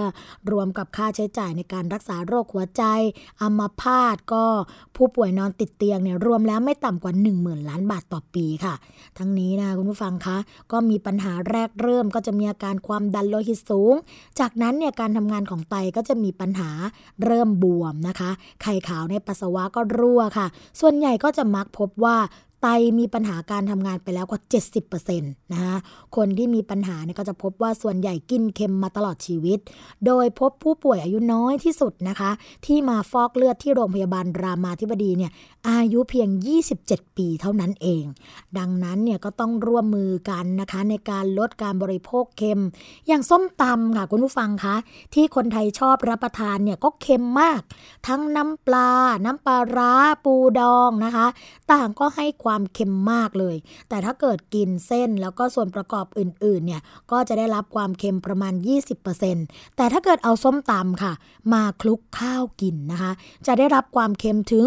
[0.50, 2.82] รวมกับค่าใช้จ่ายในการรักษาโรคหัวใจ
[3.40, 4.44] อัมพาตก็
[4.96, 8.74] ผู้ป่วยนอนติดเตียงเนี่ยรวมแล้วไม่ต่ำกว่า 10,000 ล้านบาทต่อปีค่ะ
[9.18, 10.38] ทั้งนี้นะคุณผู้ฟังคะ
[10.72, 13.94] ก็มีปัญหาแรกเริ่มก็จะมีอาการความดันโลหิตสูง
[14.40, 16.70] จากนั้นเนี่ยการทำงานของไตก็จะมีปัญหา
[17.24, 18.30] เริ่มบวมนะคะ
[18.62, 20.46] ไข่ขาวในปัสสาวะก็รั่วค่ะ
[20.80, 22.16] ส่วนใหญ่ก็จะมักพบว่า
[22.62, 22.66] ไต
[22.98, 24.40] มีปัญหาการทำงานไปแล้วกว่า
[24.90, 25.76] 70%นะคะ
[26.16, 29.58] คนที่มีปัญหาเนี่ยก็จะพบว่าส่วนใหญ่กินเค็มมาตลอดชีวิต
[30.06, 32.30] โดยพบผู้ป่วยอายุน้อยที่สุดนะคะ
[32.66, 35.32] ที่มาฟอกเลือดที่โรงพยาบาลรามาธิบดีเนี่ย
[35.70, 36.28] อายุเพียง
[36.72, 38.04] 27 ปีเท่านั้นเอง
[38.58, 42.62] ดังนั้นเนี่ยก็ต้องร่วมมือกันนะคะในการลดการบริโภคเค็ม
[43.08, 44.76] อย่างส้มตำค่ะคุณผู้ฟังคะ
[45.14, 47.60] ที่คนไทยชอบรับประทานเนี่ยก็เค็มมาก
[48.06, 48.90] ทั้งน้ำปลา
[49.24, 49.92] น้ำปลาร้า
[50.24, 51.26] ปูดองนะคะ
[51.72, 53.56] ต่างก็ให้ความความเค็มมากเลย
[53.88, 58.54] แต่ถ้าเกิดกินเส้นแล้วก็ส่วนประกอบอื่นๆเนี่ยก็จะได้รับความเค็มประมาณ
[59.14, 61.12] 20%แต่ถ้าเกิดเอาส้มตำค่ะ
[61.52, 63.12] มาคลุกข้าวกินนะคะ
[63.46, 64.66] จะได้รับความเค็มถึง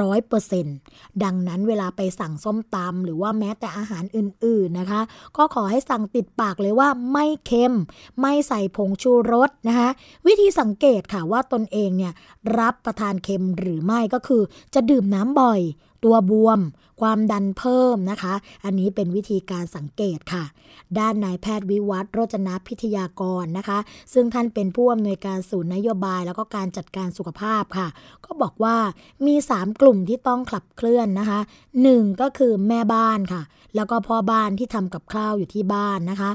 [0.00, 0.76] ร้อยเปอร์เซ็นต์
[1.24, 5.00] ดังนั้นเวลาไปสั่งส้มตำหรือว่าแม้แต่อาหารอื่นๆนะคะ
[5.36, 7.74] ก็ขอให้สั่งติดปากเลยว่าไม่เค็ม
[8.20, 9.88] ไม่ใส่ผงชูรสนะคะ
[10.26, 12.12] วิธีสังเกตค่ะว่าตนเองเนี่ย
[12.58, 14.42] รับประทานเค็มหรือไม่ก็คือ
[14.74, 15.60] จะดื่มน้ำบ่อย
[16.04, 16.60] ตัวบวม
[17.00, 18.34] ความดันเพิ่มนะคะ
[18.64, 20.44] อันนี้เป็นวิธีการสังเกตค่ะ
[20.98, 23.78] ด้านนายแพทย์วิวัฒโรจนะพิทยากรนะคะ
[24.12, 27.88] ซึ่งท่านเป็นผู้อำนวยการศูนย์นโยบาย แล้วก็การจัดการสุขภาพค่ะ
[28.24, 28.76] ก็บอกว่า
[29.26, 31.40] มี 3 กลุ่มที่ต้องขับเคลื่อนนะคะ
[31.80, 33.42] 1 ก็คือแม่บ้านค่ะ
[33.76, 36.30] แล้วก็พ่อบ้านที่ทำกับข้าวอยู่ที่บ้านนะคะ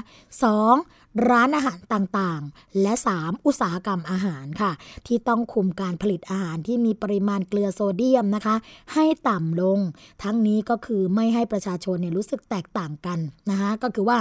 [0.52, 3.44] 2 ร้านอาหารต่างๆ และ 3.
[3.46, 4.72] อุตสาหกรรมอาหารค่ะ
[5.06, 8.56] ที่ต้องคุมการผลิตอาหารที่มีปริมาณเกลือโซเดียมนะคะ
[8.94, 9.78] ให้ต่ำลง
[10.22, 13.18] ทั้งนี้ก็คือไม่ให้ประชาชนเนี่ยรู้สึกแตกต่างกัน
[13.50, 14.18] นะคะก็คือว่า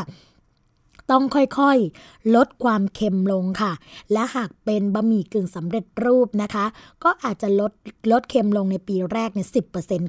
[1.12, 3.74] ต้องค่อยๆ ลดความเค็มลงค่ะ
[4.13, 6.65] และหากเป็นบะหมี่กึ่งสำเร็จรูปนะคะ
[7.04, 7.72] ก็อาจจะลด
[8.12, 9.62] ลดเค็มลงในปีแรกเนี่ยสิ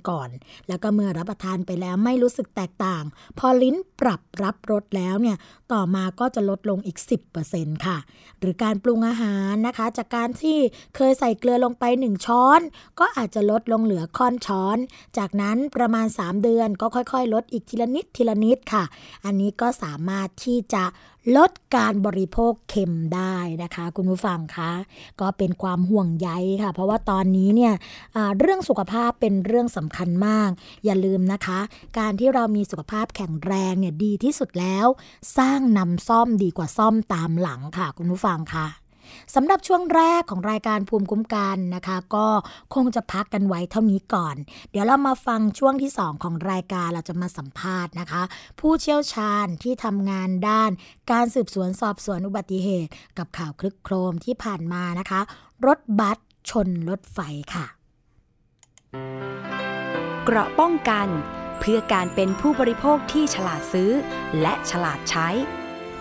[0.09, 0.29] ก่อน
[0.69, 3.05] แล้วก็เมื่อรับประทานไปแล้วไม่รู้สึกแตกต่าง
[3.39, 5.37] พอลิ้นปรับรับรสแล้วเนี่ย
[5.73, 6.99] ต่อมาก็จะลดลงอีก
[7.43, 7.99] 10%ค่ะ
[8.41, 10.59] หรือการปรุงอาหารนะคะ จากการที่
[10.97, 12.61] เคยใส่เกลือลงไป 1 ช้อน
[13.01, 14.79] ก็อาจจะลดลงเหลือค่อนช้อน
[15.19, 18.85] จากนั้นประมาณ 3 เดือนก็ค่อยๆ ลดอีกทีละนิดทีละนิดค่ะ
[19.25, 20.85] อันนี้ก็สามารถที่จะ
[21.37, 24.73] ลดการบริโภคเค็มได้นะคะ คุณผู้ฟังคะ
[25.21, 26.31] ก็เป็นความห่วงใย
[26.63, 27.75] ค่ะ เพราะว่าตอนนี้เนี่ย
[28.39, 30.51] เรื่องสุขภาพเป็นเรื่องสำคัญมาก
[30.85, 31.61] อย่าลืมนะคะ
[31.99, 34.87] การที่เรามีสุขภาพแข็งแรงเนี่ยดีที่สุดแล้ว
[35.39, 38.67] สร้างนำซ่อมดีกว่าซ่อมตามหลังค่ะ คุณผู้ฟังคะ
[39.35, 42.29] สำหรับช่วงแรกของรายการภูมิคุ้มกันนะคะ ก็
[42.75, 44.37] คงจะพักกันไว้เท่านี้ก่อน
[44.71, 48.23] เดี๋ยวเรามาฟังช่วงที่ 2 ของรายการเราจะมาสัมภาษณ์นะคะ
[48.61, 50.71] ผู้เชี่ยวชาญที่ทำงานด้าน
[51.13, 55.21] การสืบสวนสอบสวนอุบัติเหตุ กับข่าวคลึกโครมที่ผ่านมานะคะ
[55.67, 56.19] รถบัส
[56.51, 57.19] ชนรถไฟ
[57.55, 57.67] ค่ะ
[60.25, 61.09] เกราะป้องกัน
[61.61, 63.91] เพื่อการเป็นผู้บริโภคที่ฉลาดซื้อ
[64.41, 65.29] และฉลาดใช้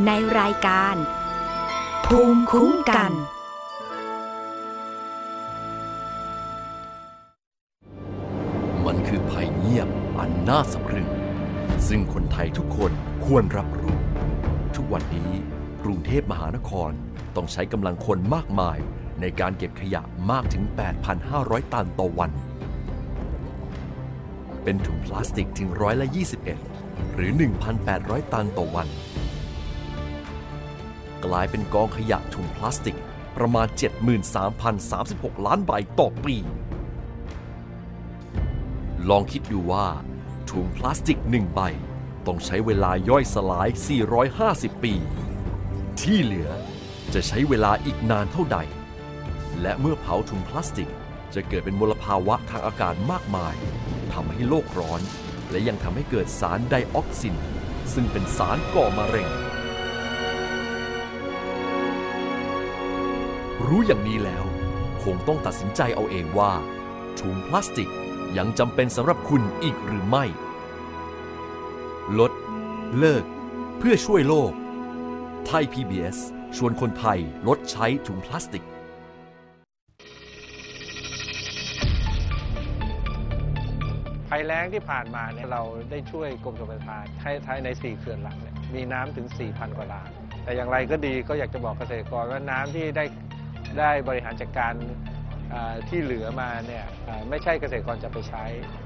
[0.05, 0.95] ในรายการ
[2.11, 3.11] ภูมิคุ้มกัน
[8.85, 9.89] มันคือภัยเงียบ
[10.19, 11.07] อันน่าสะพรึง
[11.87, 12.91] ซึ่งคนไทยทุกคน
[13.25, 13.97] ควรรับรู้
[14.75, 15.31] ทุกวันนี้
[15.83, 16.91] กรุงเทพมหานคร
[17.35, 18.77] ต้องใช้กำลังคนมากมาย
[19.21, 20.63] ในการเก็บขยะมากถึง
[21.17, 22.31] 8,500 ตันต่อวัน
[24.63, 26.07] เป็นถุงพลาสติกถึงร้อยละ
[26.61, 27.31] 21 หรือ
[27.81, 28.89] 1,800 ตันต่อวัน
[31.27, 32.97] กลายเป็นกองขยะถุงพลาสติก
[33.37, 33.67] ประมาณ
[34.77, 36.35] 73,036 ล้านใบต่อปี
[39.09, 39.87] ลองคิดดูว่า
[40.49, 41.61] ถุงพลาสติกหนึ่งใบ
[42.27, 43.69] ต้องใช้เวลาย่อยสลาย
[44.25, 44.93] 450 ปี
[46.01, 46.49] ที่เหลือ
[47.13, 48.57] จะใช้เวลาอีกนานเท่าใด
[49.61, 50.91] และเมื่อเผาถุงพลาสติก
[51.33, 53.55] จะเกิดเป็นมลภาวะทางอากาศมากมาย
[54.13, 55.01] ทำให้โลกร้อน
[55.49, 57.35] และยังทำให้เกิดสารไดออกซิน
[57.93, 59.29] ซึ่งเป็นสารก่อมะเร็ง
[63.65, 64.45] รู้อย่างนี้แล้ว
[65.03, 66.53] คงต้องตัดสินใจเอาเองว่า
[67.19, 67.89] ถุงพลาสติก
[68.37, 70.25] ยังจำเป็นสำหรับคุณอีกหรือไม่
[72.19, 72.31] ลด
[72.97, 73.23] เลิก
[73.77, 74.51] เพื่อช่วยโลก
[75.45, 76.17] ไทย PBS
[76.57, 78.63] ชวนคนไทยลดใช้ถุงพลาสติก
[84.29, 90.09] ภัยแล้งที่ผ่านมาเนี่ยเราได้ช่วยกรมชลประทานให้ท้ายใน 4 เขื่อนหลักเนี่ยมีน้ำถึง 4,000 กว่าล้าน
[90.43, 93.05] แต่อย่างไรก็ดีก็อยากจะบอกเกษตรกรว่าน้ำที่ได้
[93.79, 94.73] ได้บริหารจัดการ
[95.89, 96.85] ที่เหลือมาเนี่ย
[97.29, 98.43] ไม่ใช่เกษตรกรจะไปใช้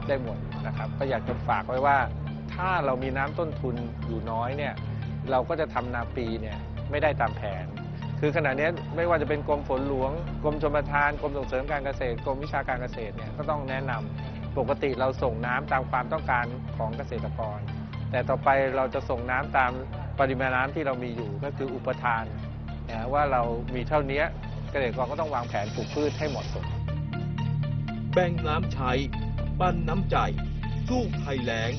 [0.08, 1.98] ได้หมดนะครับ ก็อยากจะฝากไว้ว่า
[2.54, 3.76] ถ้าเรามีน้ำต้นทุน
[4.08, 4.74] อยู่น้อยเนี่ย
[5.32, 6.58] เราก็จะทำนาปีเนี่ย
[6.91, 7.65] ไม่ได้ตามแผน
[8.20, 10.12] คือขณะนี้ไม่ว่าจะเป็นกรมฝนหลวง
[10.44, 16.46] กรมชลประทานกรมส่งเสริมการเกษตร กรมวิชาการเกษตรเนี่ยก็ต้องแนะนำปกติเราส่งน้ำตามความต้องการ
[16.78, 17.60] ของเกษตรกร
[18.12, 19.72] แต่ต่อไปเราจะส่งน้ำตาม
[20.20, 22.24] ปริมาณน้ำที่เรามีอยู่ก็คืออุปทาน
[22.89, 23.41] นะว่าเรา
[23.76, 24.24] มีเท่านี้
[24.71, 26.65] เกษตรกรก็ต้องวางแผนปลูกพืชให้เหมาะสม
[28.13, 28.91] แบ่งน้ำใช้
[29.60, 30.15] ปั้นน้ำใจ
[30.88, 31.71] สู้ภัยแล้ง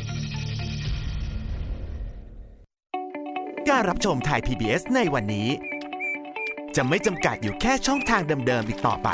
[3.68, 5.48] การรับชมไทย PBS ในวันนี้
[6.76, 9.08] จะไม่จำกัดอยู่แค่ช่องทางเดิมๆอีกต่อไป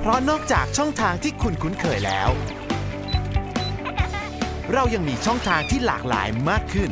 [0.00, 2.30] เพราะนอกจากช่องทางที่คุณคุ้นเคยแล้ว
[4.72, 6.90] เรายังมีช่องทางที่หลากหลายมากขึ้น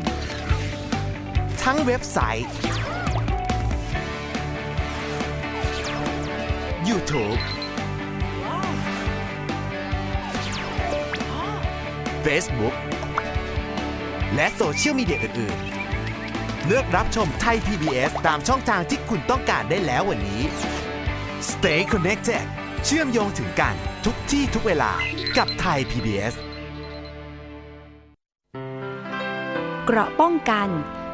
[1.62, 2.48] ทั้งเว็บไซต์
[6.88, 7.38] YouTube
[12.24, 12.74] Facebook
[14.34, 15.56] และโซเชียลมีเดียอื่น
[16.10, 20.42] ๆ เลือกรับชมไทย PBS ตามช่องทางที่คุณต้องการได้แล้ววันนี้
[21.50, 22.44] Stay connected
[22.84, 24.92] เชื่อมโยงถึงกันทุกที่ทุกเวลา
[25.36, 26.34] กับไทย PBS
[29.84, 30.68] เกราะป้องกัน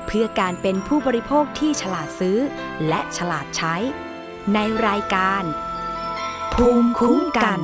[0.06, 2.38] เพื่อการเป็นผู้บริโภคที่ฉลาดซื้อ
[2.88, 3.76] และฉลาดใช้
[4.54, 5.44] ในรายการ
[6.54, 7.60] ภูมิคุ้มกัน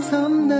[0.00, 0.59] ำซ้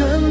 [0.00, 0.27] ดข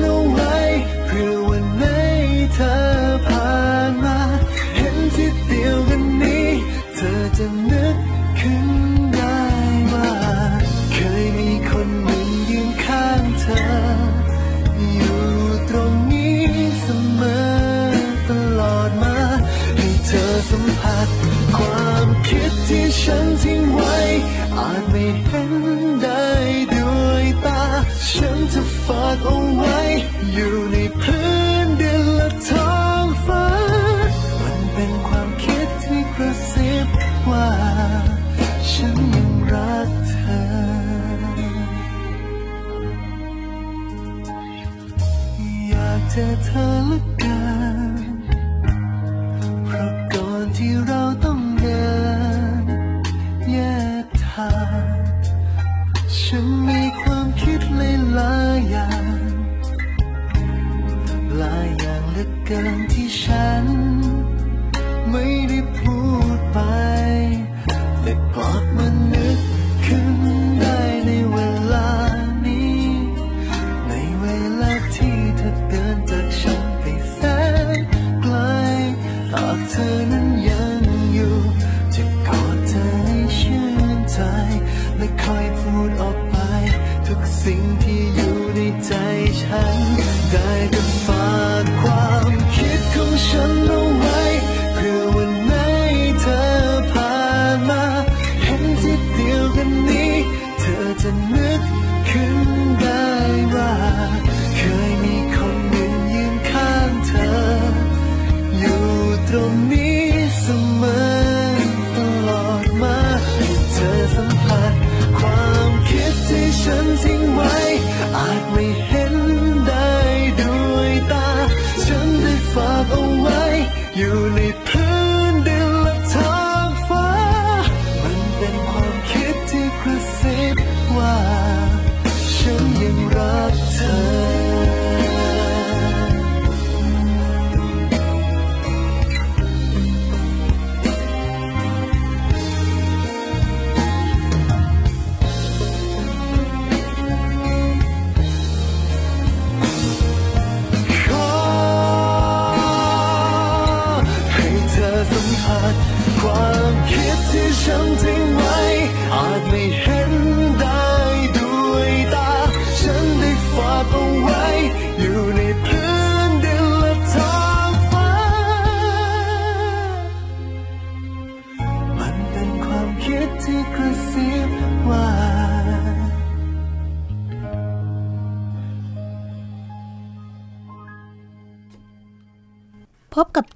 [101.08, 101.47] เ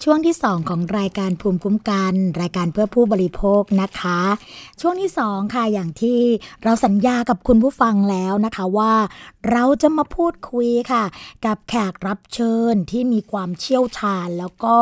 [0.06, 4.22] ช่วงที่ 2 ของรายการภูมิคุ้มกัน รายการเพื่อผู้บริโภคนะคะ
[4.82, 6.20] ช่วงที่ 2 ค่ะอย่างที่
[6.64, 8.94] เราสัญญากับคุณผู้ฟังแล้วนะคะว่า
[9.52, 11.04] เราจะมาพูดคุยค่ะ
[11.46, 14.76] กับแขกรับเชิญที่มีความเชี่ยวชาญ แล้วก็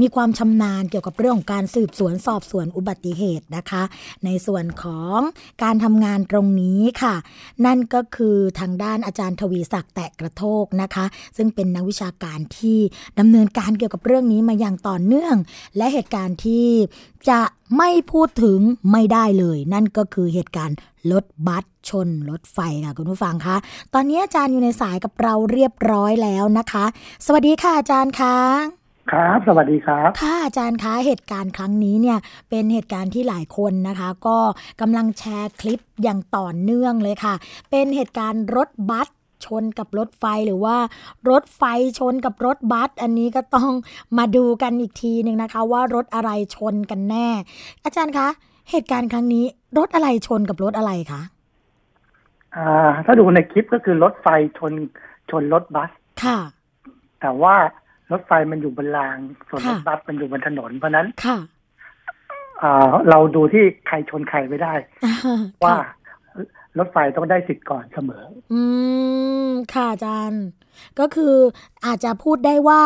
[0.00, 3.82] มีความชำนาญเกี่ยวกับเรื่องของการสืบสวนสอบสวนอุบัติเหตุนะคะ
[4.24, 5.18] ในส่วนของ
[5.62, 7.14] การทำงานตรงนี้ค่ะ
[7.66, 11.04] นั่นก็คือทางด้านอาจารย์ทวีศักดิ์แตะกระโทกนะคะ
[11.36, 12.78] ซึ่งเป็นนักวิชาการที่
[13.18, 15.36] ดำเนินการเกี่ยวกับเรื่องนี้มาอย่างต่อเนื่อง
[15.76, 16.66] และเหตุการณ์ที่
[17.28, 17.40] จะ
[17.76, 18.58] ไม่พูดถึง
[18.92, 20.76] ไม่ได้เลย นั่นก็คือเหตุการณ์
[21.12, 23.56] รถบัสชนรถไฟค่ะคุณผู้ฟังคะ
[23.94, 26.84] ตอนนี้อาจารย์อยู่ในสายกับเราเรียบร้อยแล้วนะคะ
[27.26, 28.36] สวัสดีค่ะอาจารย์คะ
[29.12, 32.18] ครับ สวัสดีครับ ค่ะอาจารย์คะเหตุการณ์ครั้งนี้เนี่ย
[32.50, 34.38] เป็นเหตุการณ์ที่หลายคนนะคะ ก็
[34.80, 37.34] กำลังแชร์คลิปอย่างต่อเนื่องเลยค่ะ
[37.70, 39.08] เป็นเหตุการณ์รถบัส
[39.46, 40.76] ชนกับรถไฟหรือว่า
[41.30, 41.62] รถไฟ
[41.98, 43.72] ชนกับรถบัสอันนี้ก็ต้อง
[44.18, 47.28] มาดูกันอีกทีหนึ่งนะคะ ว่ารถอะไรชนกันแน่
[47.84, 48.28] อาจารย์คะ
[48.70, 49.44] เหตุการณ์ครั้งนี้
[49.78, 51.22] รถอะไรชนกับรถอะไรคะ
[52.56, 54.26] อ่าถ้าดูในคลิปก็คือรถไฟ
[54.58, 54.72] ชน
[55.30, 55.90] ชนรถบัส
[56.24, 56.38] ค่ะ
[57.20, 57.54] แต่ว่า
[58.12, 59.16] รถไฟมันอยู่บนราง
[59.48, 61.38] ส่วนรค่ะถบัสมันอยู่บนถนนเพราะฉะนั้นค่ะ
[62.62, 64.74] อ่าเราดูที่ใครชนใครไม่ได้
[65.64, 65.80] ว่าค่ะ
[66.78, 68.60] รถไฟต้องได้สิทธิ์ก่อนเสมอ อื
[69.46, 70.44] ม ค่ะอาจารย์
[70.98, 71.34] ก็คือ
[71.86, 72.82] อาจจะพูดได้ว่า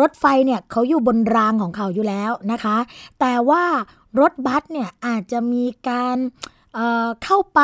[0.00, 2.76] รถไฟเนี่ยเขาอยู่บนรางของเขาอยู่แล้วนะคะ
[3.20, 3.64] แต่ว่า
[4.20, 6.16] รถบัสเนี่ยอาจจะมีการ
[6.74, 7.60] เอ่อเข้าไป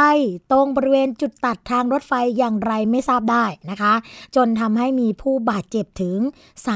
[0.53, 3.95] ตรงบริเวณจุดตัดทางรถไฟอย่างไรไม่ทราบได้นะคะ
[4.37, 6.19] จนทำให้มีผู้บาดเจ็บถึง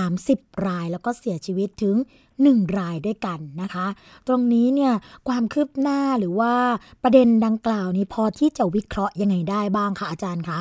[0.04, 1.96] 30 รายแล้วก็เสียชีวิตถึง
[2.36, 3.86] 1รายด้วยกันนะคะ
[4.28, 4.92] ตรงนี้เนี่ย
[5.28, 6.54] ความคืบหน้าหรือว่า
[7.02, 10.60] ประเด็นดังกล่าวนี้พอที่จะวิเคราะห์ยังไงได้บ้างคะอาจารย์คะ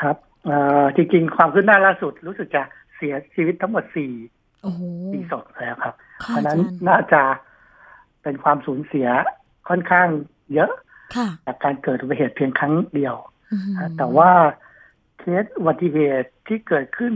[0.00, 2.62] ครับเอ่อจริงๆ ความคืบหน้าล่าสุดรู้สึกจะ
[2.96, 4.12] เสียชีวิตทั้งหมดสี่
[4.62, 5.94] โอ้โหสี่ศพแล้วครับ
[6.24, 7.22] เพค่ะราะฉะอานั้นจารย์น่าจะ
[8.22, 9.08] เป็นความสูญเสีย
[9.68, 10.08] ค่อนข้าง
[10.54, 10.72] เยอะ
[11.16, 13.14] ค่ะจากการเกิดอุบัติเหตุเพียงครั้งเดียว
[13.52, 14.30] อืมแต่ว่า
[15.18, 17.12] เคสอุบัติเหตุที่เกิดขึ้น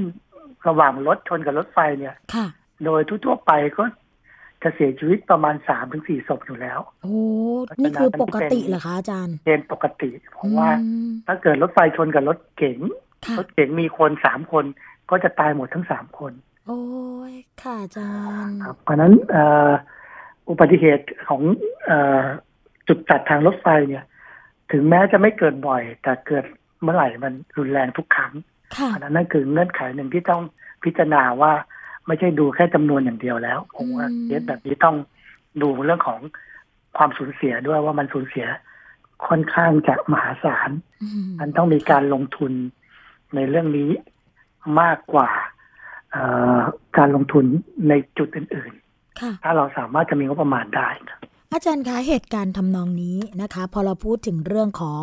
[0.68, 2.46] ระหว่างรถชนกับรถไฟเนี่ยค่ะ
[2.84, 3.84] โดยทั่วๆไปก็
[4.62, 7.16] จะเสียชีวิตประมาณสามถึงสี่ศพอยู่แล้ว โอ้
[7.80, 12.78] นี่คือปกติเหรอคะอาจารย์เกณฑ์ปกติ เพราะว่าอืมถ้าเกิดรถไฟชนกับรถเก๋ง
[13.26, 14.64] ค่ะรถเก๋งมีคนสามคน
[15.10, 16.32] ก็จะตายหมดทั้งสามคน
[16.66, 16.80] โอ้
[17.32, 18.10] ย ค่ะอาจา
[18.46, 19.70] รย์ ครับ เพราะฉะนั้นเอ่อ
[20.48, 21.42] อุบัติเหตุของ
[21.86, 22.22] เอ่อ
[22.88, 24.04] จุดตัดทางรถไฟเนี่ย
[24.72, 26.44] ถึงแม้จะไม่เกิดบ่อย แต่เกิด
[26.82, 28.32] เมื่อไหร่มันรุนแรงทุกครั้ง
[28.76, 30.42] ค่ะอันนั้นนั่นคือเงื่อนไขหนึ่งที่ต้อง
[30.84, 31.52] พิจารณาว่า
[32.06, 34.96] ไม่ใช่ดูแค่จำนวนอย่างเดียวแล้วผมว่าอืมเคสแบบนี้ต้อง
[35.62, 36.20] ดูเรื่องของ
[36.96, 38.46] ความสูญเสียด้วยว่ามันสูญเสีย
[39.28, 40.70] ค่อนข้างจะมหาศาล
[41.02, 42.52] อืมมันต้องมีการลงทุน
[43.34, 43.90] ในเรื่องนี้
[44.80, 45.28] มากกว่า
[46.10, 46.22] เอ่
[46.58, 46.60] อ
[46.98, 47.44] การลงทุน
[47.88, 48.72] ในจุดอื่น
[49.20, 51.20] ค่ะๆถ้าเราสามารถจะมีงบประมาณได้ครับ
[51.52, 55.02] อาจารย์คะเหตุการณ์ทำนองนี้นะคะ พอเราพูดถึงเรื่องของ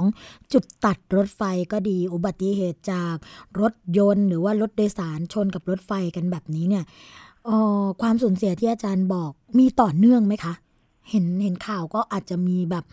[0.54, 1.42] จุดตัดรถไฟ
[1.72, 3.16] ก็ดีอุบัติเหตุจาก
[3.62, 6.84] รถยนต์ หรือว่ารถโดยสารชนกับรถไฟกันแบบนี้เนี่ย
[7.48, 7.50] อ
[7.82, 10.54] อความสูญเสียที่อาจารย์บอกมีต่อเนื่องไหมคะ
[11.10, 12.84] เห็นเห็นข่าวก็อาจจะมีแบบ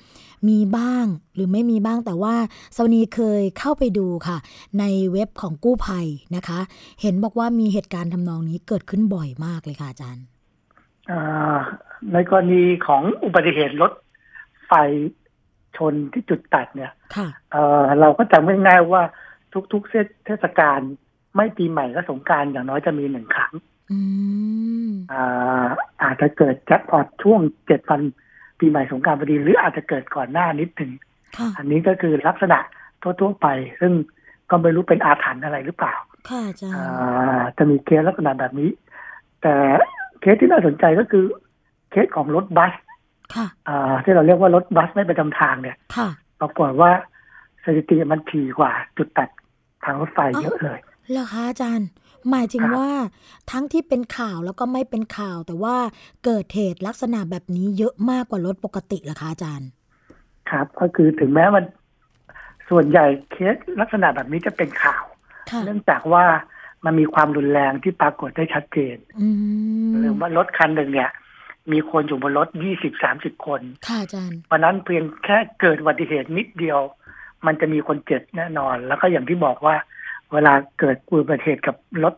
[0.48, 2.34] มีบ้างหรือไม่มีบ้างแต่ว่า
[2.76, 4.38] สวนีเคยเข้าไปดูค่ะ
[4.78, 6.58] ในเว็บของกู้ภัยนะคะ
[7.00, 10.24] เห็นบอกว่ามีเหตุการณ์ทำนองนี้เกิดขึ้นบ่อยมากเลยค่ะอาจารย์
[12.12, 13.92] ในกรณีของอุบัติเหตุรถ
[14.66, 14.72] ไฟ
[15.76, 19.02] ชนที่จุดตัดเนี่ยค่ะเอ่อเราก็จำง่ายๆว่า
[19.72, 20.80] ทุกๆเทศเทศกาล
[21.34, 23.52] ไม่ปีใหม่ก็สงกรารอย่างน้อยจะมีหนึ่งครั้ง
[23.90, 23.98] อื
[24.88, 25.66] มอ่า
[26.02, 28.00] อาจจะเกิดแจ็คพอตช่วงเจ็ดวัน
[28.58, 30.92] ปีใหม่สงกรารพอดี หรืออาจจะเกิดก่อนหน้านิดหนึ่ง
[31.36, 32.58] ค่ะอันนี้ก็คือลักษณะ
[33.02, 33.46] ทั่วๆไป
[33.80, 33.92] ซึ่ง
[34.50, 35.94] ก็ไม่รู้เป็นอาถรรพ์อะไรหรือเปล่า
[36.28, 38.70] ค่ะอาจารย์อ่าจะมีเคสลักษณะแบบนี้
[39.42, 39.54] แต่
[40.20, 41.24] เคสที่น่าสนใจก็คือ
[41.90, 42.72] เคสของรถบัส
[43.34, 46.08] ค่ะอ่าที่เราเรียกว่ารถบัสไม่ประจำทางเนี่ยค่ะ
[46.40, 46.90] ปรากฏว่า
[47.64, 49.28] สถิติมันถี่กว่าจุดตัด
[49.84, 50.78] ทางรถไฟเยอะเลย
[51.10, 51.88] เหรอคะอาจารย์
[52.30, 52.90] หมายถึงครับว่า
[53.50, 55.76] ทั้งที่เป็นข่าวแล้วก็ไม่เป็นข่าว แต่ว่า
[56.24, 59.68] เกิดเหตุลักษณะแบบนี้เยอะมากกว่ารถปกติเหรอคะอาจารย์
[60.50, 61.64] ครับ ก็คือถึงแม้มัน
[62.70, 65.04] ส่วนใหญ่เคสลักษณะแบบนี้จะเป็นข่าว
[65.50, 66.24] ค่ะเนื่องจากว่า
[66.84, 69.28] มันมีความรุนแรงที่ปรากฏได้ชัดเจนอื
[69.88, 71.10] มหรือว่ารถคันหนึ่งเนี่ย
[71.72, 76.80] มีคนอยู่บนรถยี่สิบสามสิบคนค่ะอาจารย์เพราะนั้นเพียงแค่เกิดอุบัติเหตุนิดเดียว
[77.46, 79.76] มันจะมีคนเจ็บแน่นอน แล้วก็อย่างที่บอกว่า
[80.32, 82.14] เวลาเกิดอุบัติเหตุกับรถ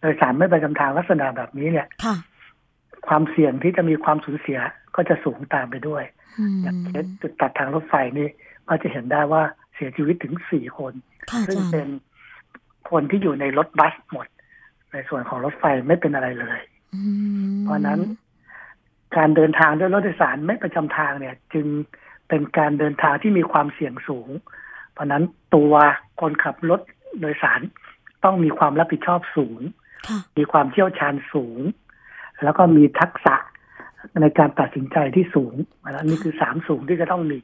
[0.00, 2.16] โดยสารไม่ประจำทางลักษณะแบบนี้เนี่ยค่ะ
[3.08, 4.58] ความเสี่ยงที่จะมีความสูญเสีย
[4.96, 6.04] ก็จะสูงตามไปด้วย
[6.38, 8.28] อืมอย่างเคสจุดตัดทางรถไฟนี่
[8.68, 9.42] ก็จะเห็นได้ว่า
[9.74, 10.92] เสียชีวิตถึงสี่คน
[11.30, 11.88] ค่ะอาซึ่งจารย์เป็น
[12.90, 14.26] คนที่อยู่ในรถบัสหมด
[14.92, 16.60] ในส่วนของรถไฟไม่เป็นอะไรเลย
[16.94, 17.02] อื
[17.52, 18.00] มเพราะฉะนั้น
[19.16, 21.66] การเดินทางด้วยรถโดยสารไม่ประจำทางเนี่ย จึง
[22.28, 24.28] เป็นการเดินทางที่มีความเสี่ยงสูง
[24.92, 25.22] เพราะฉะนั้น
[25.54, 25.72] ตัว
[26.20, 26.80] คนขับรถ
[27.20, 27.60] โดยสาร
[28.24, 29.60] ต้องมีความรับผิดชอบสูง
[30.08, 31.60] ค่ะมีความเชี่ยวชาญสูง
[32.44, 33.36] แล้วก็มีทักษะ
[34.22, 37.40] ในการตัดสินใจที่สูงอันนี้คือสามสูงที่จะต้องมี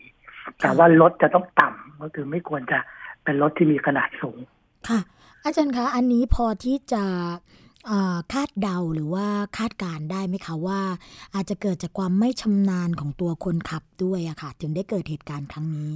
[0.60, 2.78] แต่ว่ารถจะต้องต่ำก็คือไม่ควรจะ
[3.24, 4.38] เป็นรถที่มีขนาดสูง
[4.88, 4.98] ค่ะ
[5.46, 7.04] อาจารย์คะ อันนี้พอที่จะ
[7.86, 9.26] เอ่อคาดเดาหรือว่า
[9.58, 10.80] คาดการณ์ได้ไหมคะว่า
[11.34, 15.92] อาจจะเกิดจากความไม่ชำนาญของตัวคนขับด้วยอะค่ะ ถึงได้เกิดเหตุการณ์ครั้งนี้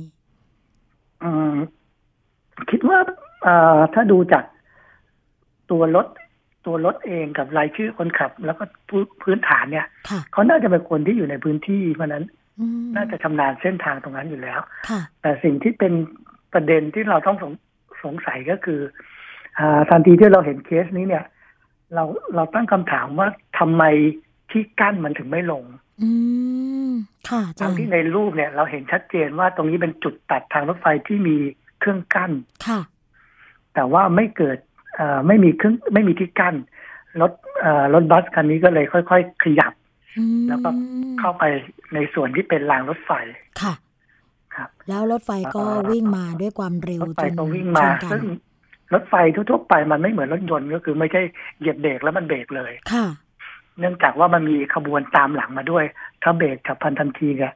[1.24, 1.54] อืม
[2.70, 2.98] คิดว่า
[3.42, 4.44] เอ่อถ้าดูจาก
[5.70, 6.06] ตัวรถ
[6.66, 12.24] ตัวรถเองกับรายชื่อคนขับ แล้วก็พื้นพื้นฐานเนี่ยค่ะเขาน่าจะเป็นคนที่อยู่ในพื้นที่เพราะฉะนั้น
[12.58, 15.92] อืมน่าจะชำนาญเส้นทางตรงนั้นอยู่แล้วค่ะแต่สิ่งที่เป็น
[16.52, 17.52] ประเด็นที่เราต้องสง
[18.04, 19.09] สงสัยก็คืออ่า
[19.90, 21.24] ทันทีที่เราเห็นเคสนี้เนี่ย
[21.94, 22.04] เรา
[22.34, 23.82] เราตั้งคำถามว่าทำไม
[24.50, 25.64] ที่กั้นมันถึงไม่ลง
[26.02, 26.10] อื
[26.88, 26.90] ม
[27.28, 31.36] ค่ะอาจาทั้รงย์ที่ในรูปเนี่ย เราเห็นชัดเจนว่าตรงนี้เป็นจุดตัดทางรถไฟที่มี
[31.78, 32.32] เครื่องกั้น
[32.66, 32.80] ค่ะ
[33.74, 34.58] แต่ว่าไม่เกิด
[34.94, 36.54] เอ่อไม่มีเครื่องไม่มีที่กั้น
[37.20, 39.72] รถเอ่อรถบัสคันนี้ก็เลยค่อย ๆ ขยับ
[40.18, 40.70] อืมแล้วก็
[41.18, 41.44] เข้าไป
[41.94, 43.12] ในส่วนที่เป็นรางรถไฟ
[43.62, 43.74] ค่ะ
[44.54, 48.24] ครับ แล้วรถไฟก็เอ่อวิ่งมาด้วยความเร็วรถไฟจนก็วิ่งชมานกันซึ่ง
[48.94, 51.22] รถไฟทั่วๆไปมันไม่เหมือนรถยนต์ก็คือไม่ใช่
[51.58, 53.06] เหยียบเบรกแล้วมันเบรกเลยค่ะ
[53.78, 55.84] เนื่องจากว่ามันมีขบวนตามหลังมาด้วย
[56.22, 57.54] ถ้าเบรกกับพันทันทีเนี่ย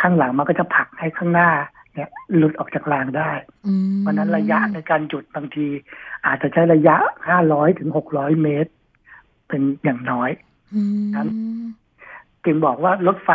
[0.00, 1.50] ข้างหลังมันก็จะผลักให้ข้างหน้า
[1.94, 3.30] เนี่ยหลุดออกจากรางได้
[3.66, 5.66] อืมเพราะฉะนั้นระยะในการหยุดบางที
[6.26, 6.96] อาจจะใช้ระยะ
[7.36, 8.70] 500ถึง600เมตร
[9.48, 10.30] เป็นอย่างน้อย
[10.74, 11.26] อืมครับ
[12.44, 13.30] จึงบอกว่ารถไฟ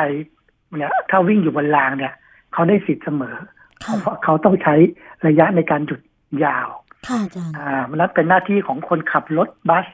[0.76, 2.14] เนี่ยถ้าวิ่งอยู่บนรางเนี่ย
[2.54, 3.36] เขาได้สิทธิ์เสมอ
[3.86, 4.76] ค่ะเพราะเขาต้องใช้
[5.28, 6.02] ระยะในการหยุด
[6.46, 6.68] ยาว
[7.08, 9.88] ค่ะอาจารย์อ่ามันนั้นเป็นหน้าที่ของคนขับรถบัส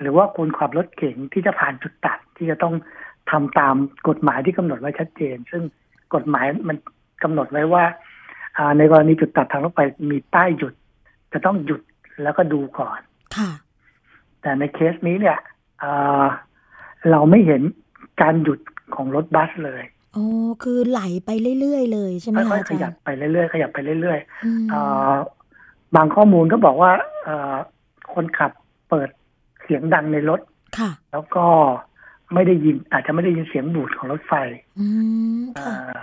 [0.00, 2.74] หรือว่าคนขับรถเก๋งที่จะผ่านจุดตัดที่จะต้อง
[3.30, 3.74] ทำตาม
[4.08, 5.62] กฎหมายที่กำหนดไว้ชัดเจน ซึ่ง
[6.14, 6.76] กฎหมายมัน
[7.22, 7.84] กำหนดไว้ว่า
[8.58, 10.74] อ่าในกรณีจุดตัดทางรถไฟมีป้ายหยุด
[11.32, 11.82] จะต้องหยุด
[12.22, 13.00] แล้วก็ดูก่อน
[13.36, 13.50] ค่ะ
[14.42, 15.38] แต่ในเคสนี้เนี่ย
[15.82, 16.24] อ่า
[17.10, 17.62] เราไม่เห็น
[18.22, 18.60] การหยุด
[18.94, 19.82] ของรถบัสเลย
[20.14, 20.26] โอ้
[20.62, 25.14] คือไหลไปเรื่อยๆเลยใช่ไหมค่คะอยอาๆขจารยับย์ไปเรื่อยๆขยับไปเรื่อยๆอืมเอ่อ
[25.96, 26.92] บางข้อมูลก็บอกว่า
[27.24, 27.54] เอ่อ
[28.14, 28.52] คนขับ
[28.88, 29.08] เปิด
[29.62, 30.40] เสียงดังในรถ
[30.78, 31.46] ค่ะแล้วก็
[32.34, 34.32] ไม่ได้ยิน อาจจะไม่ได้ยินเสียงบูดของรถไฟ
[34.78, 34.86] อื
[35.40, 35.98] มเอ่ค่ะอ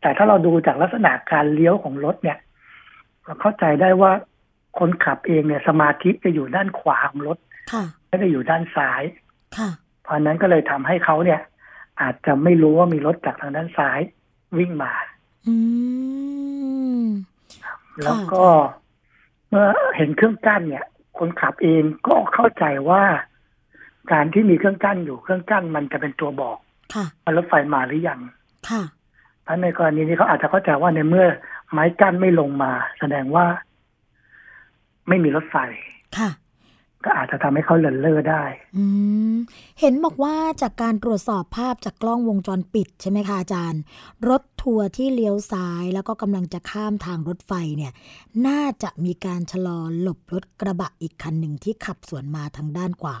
[0.00, 2.38] แต่ถ้าเราดูจากลักษณะการเลี้ยวของรถเนี่ย
[3.24, 4.12] เราเข้าใจได้ว่า
[4.78, 7.38] คนขับเองเนี่ย สมาธิจะอยู่ด้านขวาของรถ
[7.72, 9.02] ค่ะไม่ได้อยู่ด้านซ้าย
[9.56, 9.70] ค่ะ
[10.02, 11.40] เพราะฉะนั้นก็เลยทำให้เขาเนี่ย
[12.00, 14.00] อาจจะไม่รู้ว่ามีรถจากทางด้านซ้าย
[14.58, 14.92] วิ่งมา
[15.46, 15.54] อื
[17.02, 17.04] ม
[18.02, 18.44] แล้วก็
[19.48, 20.86] เมื่อเห็นเครื่องกั้นเนี่ย
[21.18, 23.04] คนขับเองก็เข้าใจว่า
[24.12, 26.58] การที่มีเครื่องกั้นอยู่เครื่องกั้นมันจะเป็นตัวบอก
[26.94, 28.20] ค่ะว่ารถไฟมาหรือยัง
[28.68, 28.82] ค่ะ
[29.42, 31.26] เพราะในกรณีนี้เขาอาจจะเข้าใจว่าในเมื่อ
[31.72, 33.46] ไม้กั้นไม่ลงมา แสดงว่า
[35.08, 35.56] ไม่มีรถไฟ
[36.18, 36.30] ค่ะ
[37.04, 38.44] ก็อาจจะทำให้เขาเลินเล่อได้
[38.76, 38.84] อื
[39.80, 43.80] เห็นบอกว่าจากการตรวจสอบภาพจากกล้องวงจรปิดใช่ไหมคะอาจารย์
[44.28, 47.92] รถทัวร์ที่เลี้ยวซ้ายแล้วก็กำลังจะข้ามทางรถไฟเนี่ย
[48.46, 53.18] น่าจะมีการชะลอหลบรถกระบะอีกคันหนึ่งที่ขับสวนมาทางด้านขวา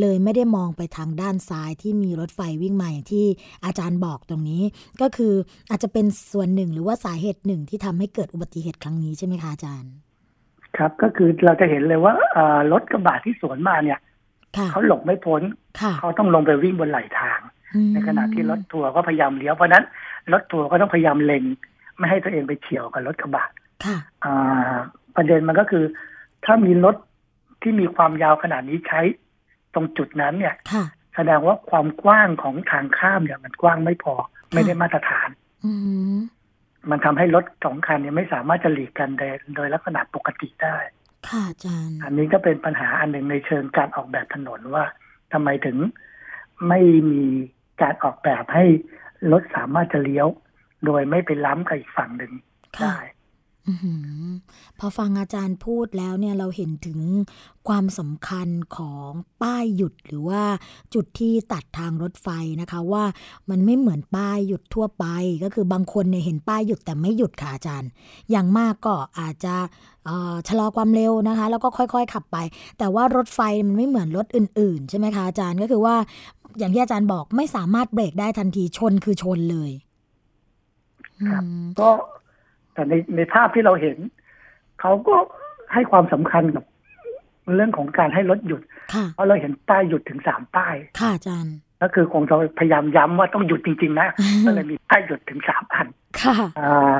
[0.00, 3.26] เลยไม่ได้มองไปทางด้านซ้ายที่มีรถไฟวิ่งมาอย่างที่
[3.64, 4.62] อาจารย์บอกตรงนี้
[5.00, 5.34] ก็คือ
[5.70, 9.92] อาจจะเป็นส่วนหนึ่งหรือว่าสาเหตุหนึ่งที่ทำให้เกิดอุบัติเหตุครั้งนี้ใช่ไหมคะอาจารย์
[10.78, 14.00] ครับก็คือเราจะเห็นเลยว่าเอ่อรถกระบะที่สวนมาเนี่ย
[14.56, 15.42] ค่ะเขาหลบไม่พ้น
[15.80, 17.40] ค่ะเขาต้องลงไปวิ่งบนไหลทาง
[17.74, 19.84] อืมในขณะที่รถทัวร์ก็พยายามเลี้ยวเพราะฉะนั้น
[20.32, 21.44] รถทัวร์ก็ต้องพยายามเล็ง
[21.98, 23.44] ไม่ให้ตัวเองไปเฉียวกับรถกระบะ
[23.84, 24.74] ค่ะอ่า
[25.16, 25.84] ประเด็นมันก็คือ
[26.44, 26.96] ถ้ามีรถ
[27.62, 29.00] ที่มีความยาวขนาดนี้ใช้
[29.74, 34.14] ตรงจุดนั้นเนี่ยค่ะแสดงว่าความกว้างของทางข้ามเนี่ยมันกว้างไม่พอ
[34.52, 35.28] ไม่ได้มาตรฐาน
[35.64, 35.72] อื
[36.84, 40.76] มมันทำให้รถสองคันเนี่ยไม่สามารถจะหลีกกันโดยโดยลักษณะปกติได้
[41.28, 44.84] ค่ะอาจารย์ อันนี้ก็เป็นปัญหาอันหนึ่งในเชิงการออกแบบถนนว่า
[45.32, 45.76] ทำไมถึง
[46.68, 46.80] ไม่
[47.12, 47.24] มี
[47.82, 48.64] การออกแบบให้
[49.32, 50.26] รถสามารถจะเลี้ยว
[50.86, 52.32] โดยไม่ไปล้ำกับอีกฝั่งหนึ่ง
[52.78, 53.13] ค่ะได้อือหือ
[54.78, 56.98] พอฟังอาจารย์พูดแล้วเนี่ยเราเห็นถึง
[57.68, 59.10] ความสำคัญของ
[59.42, 60.42] ป้ายหยุดหรือว่า
[60.94, 62.28] จุดที่ตัดทางรถไฟ
[62.60, 63.04] นะคะว่า
[63.50, 65.04] มันไม่เหมือนป้ายหยุดทั่วไป
[65.42, 67.90] ก็คือบางคนเนี่ยเห็นป้ายหยุดแต่ไม่หยุดค่ะอาจารย์
[68.30, 69.54] อย่างมากก็อาจจะ
[70.06, 72.36] เอ่อชะลอความเร็วนะคะ แล้วก็ค่อยๆขับไป
[72.78, 75.96] แต่ว่ารถไฟมันไม่เหมือนรถอื่นๆ ใช่ไหมคะอาจารย์ก็คือว่า
[76.58, 79.70] อย่างที่อาจารย์บอกไม่สามารถเบรกได้ทันทีชนคือชนเลย
[81.28, 81.88] ครับอืมก็
[82.74, 83.98] แต่ในในภาพที่เราเห็น
[84.80, 85.16] เขาก็
[85.72, 86.64] ให้ความสำคัญกับ
[87.56, 88.62] เรื่องของการให้รถหยุด
[88.94, 94.08] ค่ะเพราะเราเห็นป้ายหยุดถึงสามป้าย ค่ะอาจารย์ก็คือคงจะพยายามย้ำว่าต้องหยุดจริง ๆ นะ
[94.46, 95.86] ก็เลยมีป้ายหยุดถึงสามอัน
[96.22, 96.94] ค่ะอ่า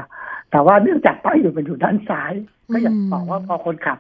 [0.51, 2.33] แต่ว่าเนื่องจากป้ายหยุดมันอยู่ด้านซ้าย
[2.73, 3.99] ก็อย่างอืมบอกว่าพอคนขับ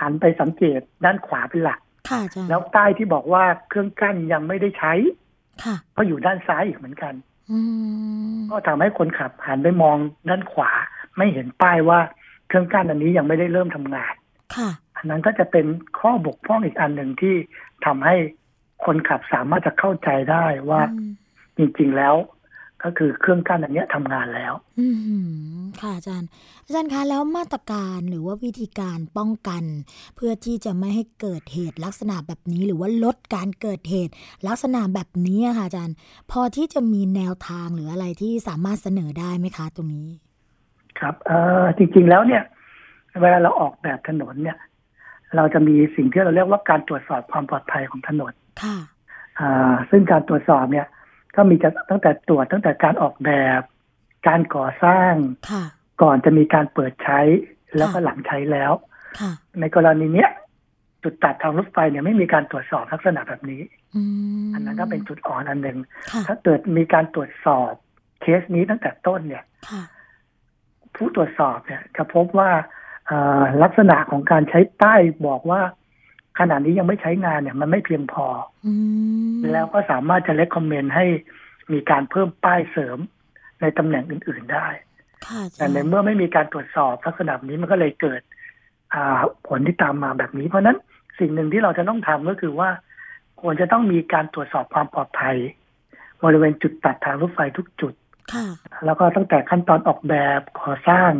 [0.00, 4.92] หันไปสังเกตด้านขวาเป็นหลักค่ะอาจารย์แล้วป้ายที่บอกว่าเครื่องกั้นยังไม่ได้ใช้
[5.64, 7.14] ค่ะก็อยู่ด้านซ้ายอีกเหมือนกัน
[7.50, 7.58] อื
[8.36, 9.96] มก็ทำให้คนขับหันไปมอง
[10.28, 10.70] ด้านขวา
[11.16, 12.00] ไม่เห็นป้ายว่า
[12.48, 14.14] เครื่องกั้นอันนี้ยังไม่ได้เริ่มทำงาน
[14.56, 15.66] ค่ะอันนั้นก็จะเป็น
[15.98, 17.34] ข้อบกพร่องอีกอันหนึ่งที่
[17.86, 18.14] ทำให้
[18.84, 21.12] คนขับสามารถจะเข้าใจได้ว่าอืม
[21.56, 22.14] จริงๆแล้ว
[22.84, 24.86] ก็คือเครื่องกั้นอันเนี้ยทำงานแล้ว อื
[25.28, 26.28] มค่ะอาจารย์
[26.64, 29.64] อาจารย์คะแล้วมาตรการหรือว่าวิธีการป้องกัน
[30.16, 34.12] เพื่อที่จะไม่ให้เกิดเหตุลักษณะแบบนี้ หรือว่าลดการเกิดเหตุ
[34.48, 35.96] ลักษณะแบบนี้อะค่ะอาจารย์
[36.30, 40.08] พอที่จะมีแนวทางหรืออะไรที่สามารถเสนอได้ไหมคะตรงนี้
[41.00, 41.32] ครับเอ
[41.62, 42.42] อจริง ๆแล้วเนี่ย
[43.22, 44.58] เวลาเราออกแบบถนนเนี่ย
[45.36, 48.32] เราจะมีสิ่งที่เราเรียกว่าการตรวจสอบความปลอดภัยของถนน
[48.62, 48.76] ค่ะ
[49.40, 50.86] อ่า ซึ่งการตรวจสอบเนี่ย
[51.36, 53.60] ก็มีจะตั้งแต่ตรวจตั้งแต่การออกแบบ
[54.28, 55.12] การก่อสร้าง
[55.50, 55.64] ค่ะ
[56.02, 57.20] ก่อนจะมีการเปิดใช้
[57.76, 58.72] แล้วก็ค่ะหลังใช้แล้ว
[59.20, 60.30] ค่ะในกรณีเนี้ย
[61.02, 63.62] จุดตัดทางรถไฟเนี่ยไม่มีการตรวจสอบลักษณะแบบนี้
[63.96, 64.02] อื
[64.46, 65.78] มอันนั้นก็เป็นจุดอ่อนอันหนึ่ง
[66.12, 67.72] ค่ะถ้าเกิดมีการตรวจสอบ
[68.20, 69.82] เคสนี้ตั้งแต่ต้นเนี่ยค่ะ
[70.96, 72.50] ผู้ตรวจสอบเนี่ยจะพบว่า
[73.06, 75.60] เอ่อลักษณะของการใช้ป้ายบอกว่า
[76.38, 78.26] ขณะนี้ยังไม่ใช้งานเนี่ย มันไม่เพียงพอ
[78.66, 78.72] อื
[79.36, 81.06] มแล้วก็สามารถจะเล c คอมเมนต์ให้
[81.72, 82.98] มีการเพิ่มป้ายเสริม
[83.60, 84.68] ในตำแหน่งอื่น ๆได้
[85.26, 88.20] ค่ะอาจาแต่รย์ในเมื่อไม่มีการตรวจสอบลักษณะแบบนี้มันก็เลยเกิด
[88.94, 90.78] อ่าผลที่ตามมาแบบนี้ เพราะฉะนั้น
[91.18, 92.70] สิ่งหนึ่งที่เราจะต้องทำก็คือว่า
[93.40, 95.36] ควรจะต้องมีการตรวจสอบความปลอดภัย
[96.24, 98.05] บริเวณจุดตัดทางรถไฟทุกจุดค่ะ
[98.84, 101.12] แล้วก็ตั้งแต่ขั้นตอนออกแบบก่อสร้าง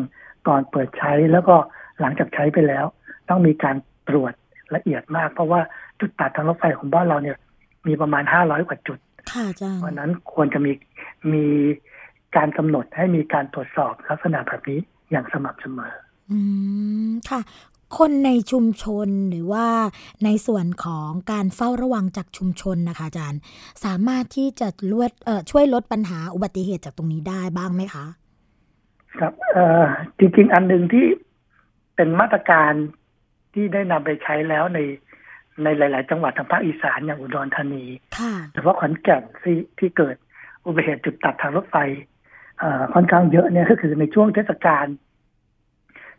[0.48, 1.56] ก่อนเปิดใช้แล้วก็
[2.00, 2.84] หลังจากใช้ไปแล้ว
[3.28, 3.76] ต้องมีการ
[4.08, 4.32] ตรวจ
[4.74, 5.60] ละเอียดมาก เพราะว่า
[6.00, 7.36] จุดตัดทางรถไฟของบ้านเราเนี่ย
[7.86, 8.98] มีประมาณห้าร้อยกว่าจุด
[9.32, 10.72] ค่ะอาจารย์เพราะฉะนั้นควรจะมี
[11.32, 11.46] มี
[12.36, 14.80] การกำหนดให้มีการตรวจสอบลักษณะแบบนี้
[15.10, 15.92] อย่างสม่ำเสมอ
[16.30, 16.38] อื
[17.08, 17.40] ม ค่ะ
[17.98, 19.66] คนในชุมชนหรือว่า
[20.24, 23.40] ในส่วนของการเฝ้าระวังจากชุมชนนะคะอาจารย์
[23.84, 28.06] สามารถที่จะลดเอ่อช่วยลดปัญหาอุบัติเหตุจากตรงนี้ได้บ้างไหมคะ
[29.18, 29.84] ครับเอ่อ
[30.18, 31.06] จริงๆ อันหนึ่งที่
[31.96, 32.72] เป็นมาตรการ
[33.54, 34.78] ที่ได้นำไปใช้แล้วใน
[35.62, 37.84] ในหลาย ๆ จังหวัดทางภาคอีสานอย่างอุดรธานี
[38.18, 40.16] ค่ะหรือว่าขอนแก่นที่ที่เกิด
[40.66, 41.76] อุบัติเหตุจุดตัดทางรถไฟ
[42.58, 44.86] เอ่อค่อนข้างเยอะเนี่ยก็คือในช่วงเทศกาล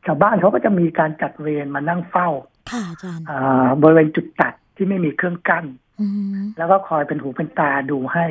[0.07, 2.29] ชาวบ้านเขาก็จะมีการจัดเวรมานั่งเฝ้า
[2.71, 5.65] ค่ะอาจารย์อ่าบริเวณจุดตัดที่ไม่มีเครื่องกั้น
[5.99, 8.25] อืมแล้วก็คอยเป็นหูเป็นตาดูให้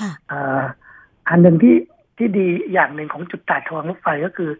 [0.00, 0.62] ค่ะอ่า
[1.28, 1.76] อันหนึ่งที่
[2.18, 4.50] ที่ดีอย่างหนึ่งของจุดตัดทางรถไฟก็คือ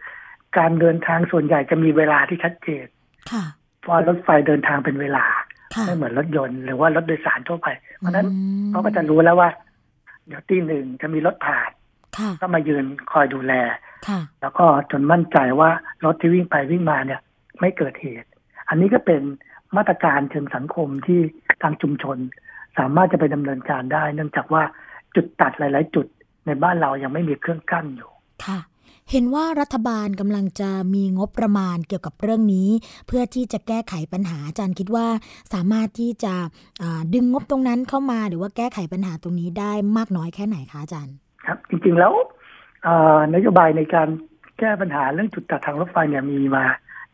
[0.59, 2.87] การเดินทางส่วนใหญ่จะมีเวลาที่ชัดเจน
[3.33, 3.45] ค่ะ
[3.81, 5.25] เพราะรถไฟเดินทางเป็นเวลา
[5.75, 7.69] ค่ะไม่เหมือนรถยนต์หรือว่ารถโดยสารทั่วไป
[7.99, 9.51] เพราะฉะนั้นอืมเขาก็จะรู้แล้วว่า
[10.27, 11.71] เดี๋ยวตีหนึ่งจะมีรถผ่าน
[12.19, 13.92] ค่ะก็มายืนคอยดูแลค่ะ
[14.43, 15.71] แล้วก็จนมั่นใจว่า
[16.05, 17.21] รถที่วิ่งไปวิ่งมาเนี่ย
[17.61, 18.29] ไม่เกิดเหตุ
[18.69, 19.23] อันนี้ก็เป็น
[19.77, 21.21] มาตรการเชิงสังคมที่
[21.63, 22.19] ทางชุมชน
[22.79, 24.63] สามารถจะไปดำเนินการได้ เนื่องจากว่า
[25.15, 26.07] จุดตัดหลาย ๆ จุด
[26.47, 28.11] ในบ้านเรายังไม่มีเครื่องกั้นอยู่
[28.47, 28.59] ค่ะ
[29.11, 32.69] เห็นว่ารัฐบาลกำลังจะมีงบประมาณเกี่ยวกับเรื่องนี้
[33.07, 35.07] เพื่อที่จะแก้ไขปัญหาอาจารย์คิดว่า
[35.53, 36.35] สามารถที่จะ
[36.83, 41.15] อ่าดึงงบตรงนั้นเข้ามาหรือว่าแก้ไขปัญหาตรงนี้ได้มากน้อยแค่ไหนคะอาจารย์
[41.47, 42.29] ครับ จริงๆแล้วเอ่อ
[43.35, 44.09] นโยบายในการ
[44.59, 46.65] แก้ปัญหาเรื่องจุดตัดทางรถไฟเนี่ยมีมา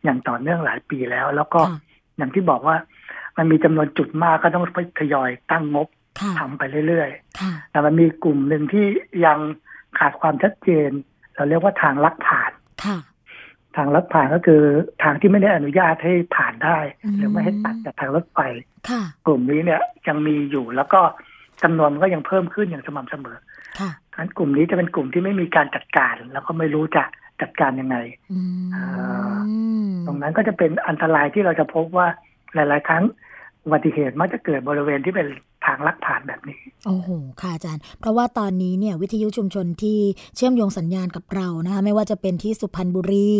[0.03, 1.79] อย่างต่อเนื่องหลายปีแล้ว แล้วก็ค่ะ
[2.17, 2.75] อย่างที่บอกว่า
[3.37, 5.87] มันมีจำนวนจุดมากก็ต้องไปทยอยตั้งงบ
[6.19, 8.85] ค่ะทำไปเรื่อยๆค่ะแต่มันมีกลุ่มหนึ่งที่
[9.25, 9.39] ยัง
[9.99, 10.89] ขาดความชัดเจน
[11.35, 12.51] เราเรียกว่าทางลักผ่าน
[12.85, 12.97] ค่ะ
[13.75, 14.63] ทางลักผ่านก็คือ
[15.03, 18.39] ทางที่ไม่ได้อนุญาตให้ผ่านได้อืมหรือไม่ให้ตัดจากทางรถไฟ
[18.89, 21.01] ค่ะกลุ่มนี้เนี่ยยังมีอยู่แล้วก็
[21.63, 23.37] จำนวนมันก็ยังเพิ่มขึ้นอย่างสม่ำเสมอ
[23.79, 27.03] ค่ะทั้นกลุ่มนี้จะเป็นกลุ่มที่ไม่มีการจัดการ แล้วก็ไม่รู้จะ
[27.41, 27.97] จัดการยังไง
[28.31, 28.39] อื
[29.89, 32.07] มตรงนั้นก็จะเป็นอันตรายที่เราจะพบว่า
[32.53, 33.03] หลาย ๆ ครั้ง
[33.63, 35.27] อุบัติเหตุมักจะเกิดบริเวณที่เป็น
[35.65, 37.09] ทางลักผ่านแบบนี้ โอ้โห
[37.41, 39.99] ค่ะอาจารย์ เพราะว่าตอนนี้เนี่ยวิทยุชุมชนที่
[40.35, 43.31] เชื่อมโยงสัญญาณกับเรานะคะ ไม่ว่าจะเป็นที่สุพรรณบุรี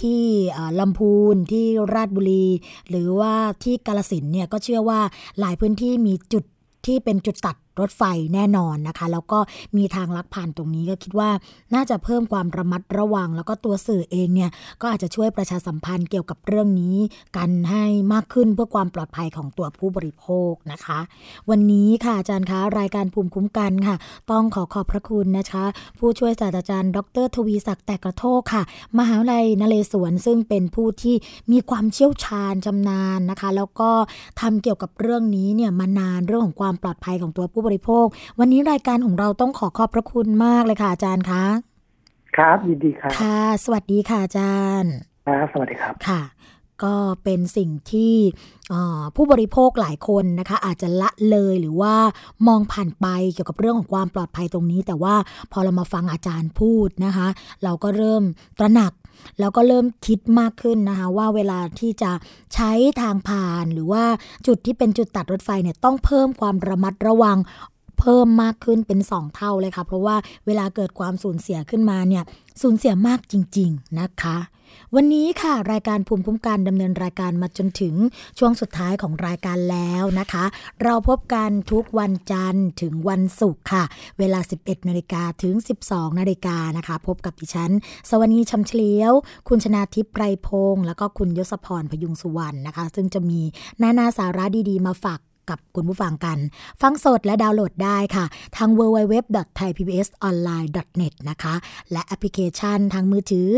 [0.00, 0.20] ที่
[0.56, 1.64] อ่าลำพูน ที่
[1.94, 2.46] ราชบุรี
[2.90, 5.00] หรือว่าที่กาลสินธุ์เนี่ยก็เชื่อว่า
[5.40, 6.44] หลายพื้นที่มีจุด
[6.86, 8.02] ที่เป็นจุดตัด รถไฟ
[8.34, 9.38] แน่นอนนะคะ แล้วก็
[9.76, 11.30] มีทางลักผ่านตรงนี้ก็คิดว่า
[11.74, 14.50] น่าจะเพิ่มความระมัดระวัง แล้วก็ตัวสื่อเองเนี่ย
[14.80, 16.96] ก็อาจจะช่วยประชาสัมพันธ์เกี่ยวกับเรื่องนี้
[17.36, 20.98] กันให้มากขึ้นเพื่อความปลอดภัยของตัวผู้บริโภคนะคะ
[21.50, 23.96] วันนี้ค่ะอาจารย์คะรายการภูมิคุ้มกันค่ะ
[24.30, 25.64] ต้องขอขอบพระคุณนะคะ
[25.98, 28.62] ผู้ช่วยศาสตราจารย์ ดร ทวีศักดิ์แต่กระโทกค่ะ
[28.98, 31.16] มหาวิทยาลัยนเรศวรซึ่งเป็นผู้ที่
[31.52, 33.90] มีความเชี่ยวชาญชำนาญนะคะ แล้วก็
[34.40, 38.06] ทำเกี่ยวกับเรื่องนี้เนี่ยมานานเรื่องของความปลอดภัยของตัวผู้บริโภค
[38.38, 41.44] วันนี้รายการของเราต้องขอขอบพระคุณมากเลยค่ะ อาจารย์คะ
[42.36, 44.92] ครับยินดีครับค่ะ สวัสดีค่ะอาจารย์
[45.26, 46.22] ครับสวัสดีครับค่ะ
[46.82, 48.14] ก็เป็นสิ่งที่
[48.70, 51.94] เอ่อผู้บริโภคหลายคนนะคะ อาจจะละเลยหรือว่า
[52.46, 55.14] มองผ่านไปเกี่ยวกับเรื่องของความปลอดภัยตรงนี้ แต่ว่า
[55.52, 57.28] พอเรามาฟังอาจารย์พูดนะคะ
[57.64, 58.22] เราก็เริ่ม
[58.58, 58.92] ตระหนัก
[59.40, 62.12] แล้วก็เริ่มคิดมากขึ้นนะคะว่าเวลาที่จะ
[62.54, 64.04] ใช้ทางผ่านหรือว่า
[64.46, 67.38] จุดที่เป็นจุดตัดรถไฟเนี่ยต้องเพิ่มความระมัดระวัง
[68.00, 70.16] เพิ่มมากขึ้นเป็น 2 เท่าเลยค่ะ เพราะว่า
[70.46, 72.24] เวลาเกิดความสูญเสียขึ้นมาเนี่ย
[72.62, 74.36] สูญเสียมากจริง ๆ นะคะ
[74.94, 77.94] วันนี้ค่ะรายการภูมิคุ้มกันดำเนินรายการมาจนถึง
[78.38, 80.44] ช่วงสุดท้ายของรายการแล้วนะคะ
[80.82, 83.84] เราพบกันทุกวันจันทร์ถึงวันศุกร์ค่ะ
[84.18, 85.54] เวลา 11นาฬิกาถึง
[85.86, 87.72] 12นาฬิกานะคะ พบกับดิฉัน
[88.08, 89.12] สวนีชำเฉลียว
[89.48, 93.40] คุณชนาทิพย์ไพรพงศ์แล้วก็คุณยศพรพยุงสุวรรณนะคะ ซึ่งจะมี
[93.82, 96.38] นานาสาระดีๆ มาฝาก กับคุณผู้ฟังกัน
[96.82, 98.24] ฟังสดและดาวน์โหลดได้ค่ะ
[98.56, 101.54] ทาง www.thaipbsonline.net นะคะ
[101.92, 103.48] และแอปพลิเคชันทางมือถือ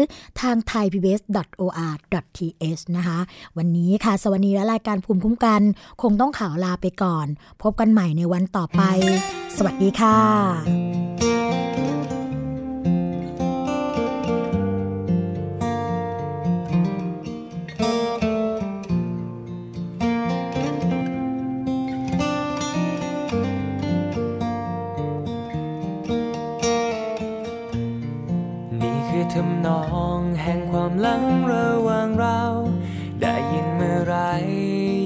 [0.40, 3.18] ทาง thaipbs.or.th นะคะ
[3.58, 5.62] วันนี้ค่ะสวัสดีและรายการภูมิคุ้มกัน
[6.02, 7.26] คงต้องข่าวลาไปก่อน
[7.62, 8.82] พบกันใหม่ในวันต่อไป
[9.56, 11.01] สวัสดีค่ะ
[31.02, 32.40] หลังระหว่างเรา
[33.20, 34.16] ได้ยินเมื่อไร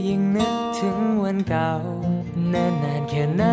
[0.09, 1.73] ยิ่งนึกถึงวันเก่า
[2.53, 3.45] นานนานแค่ไหน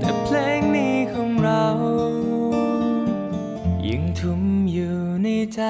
[0.00, 1.66] แต่เพลงนี้ของเรา
[3.88, 4.42] ยังทุ่ม
[4.72, 5.62] อยู่ในใจ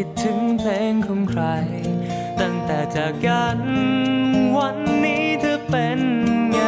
[0.00, 1.44] คิดถึงเพลงของใคร
[2.40, 3.60] ตั้งแต่จากกัน
[4.56, 6.00] วันนี้เธอเป็น
[6.52, 6.60] ไง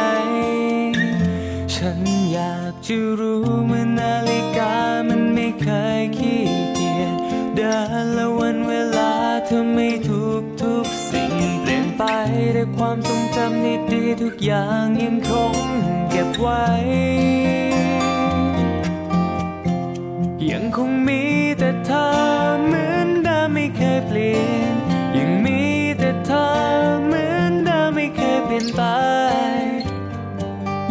[1.75, 1.99] ฉัน
[2.31, 4.75] อยากจะรู้เมื่อนาฬิกา
[5.07, 5.67] มันไม่เค
[5.99, 7.15] ยขี้เกียจ
[7.55, 9.13] เดินและวันเวลา
[9.45, 12.03] เธอไม่ทุกทุกสิ่งเปลี่ยนไป
[12.53, 15.55] แต่ความทรงจำดีทุกอย่างยังคง
[16.09, 16.65] เก็บไว้
[20.51, 21.21] ยังคงมี
[21.59, 22.05] แต่เธอ
[22.67, 22.98] เหมือน
[28.63, 28.81] นไป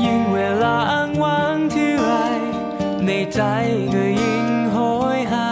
[0.04, 2.12] ยิ่งเวลาอ้างว้างเท่าไร
[3.06, 3.40] ในใจ
[3.94, 4.76] ก็ยิ่งโห
[5.18, 5.50] ยหา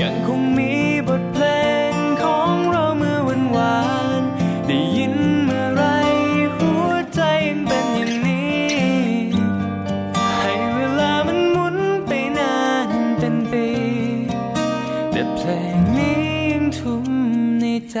[0.00, 0.72] ยังคงมี
[1.08, 1.44] บทเพล
[1.90, 3.80] งของเราเมื่อวันวา
[4.20, 4.22] น
[4.66, 5.84] ได้ยินเมื่อไร
[6.56, 8.68] หัวใจยังเป็นอย่างนี้
[10.40, 11.76] ให้เวลามันหมุน
[12.06, 12.56] ไปนา
[12.88, 13.68] นเป็นปี
[15.10, 16.20] แต่เพลงนี้
[16.52, 17.06] ยังทุ่ม
[17.60, 18.00] ในใจ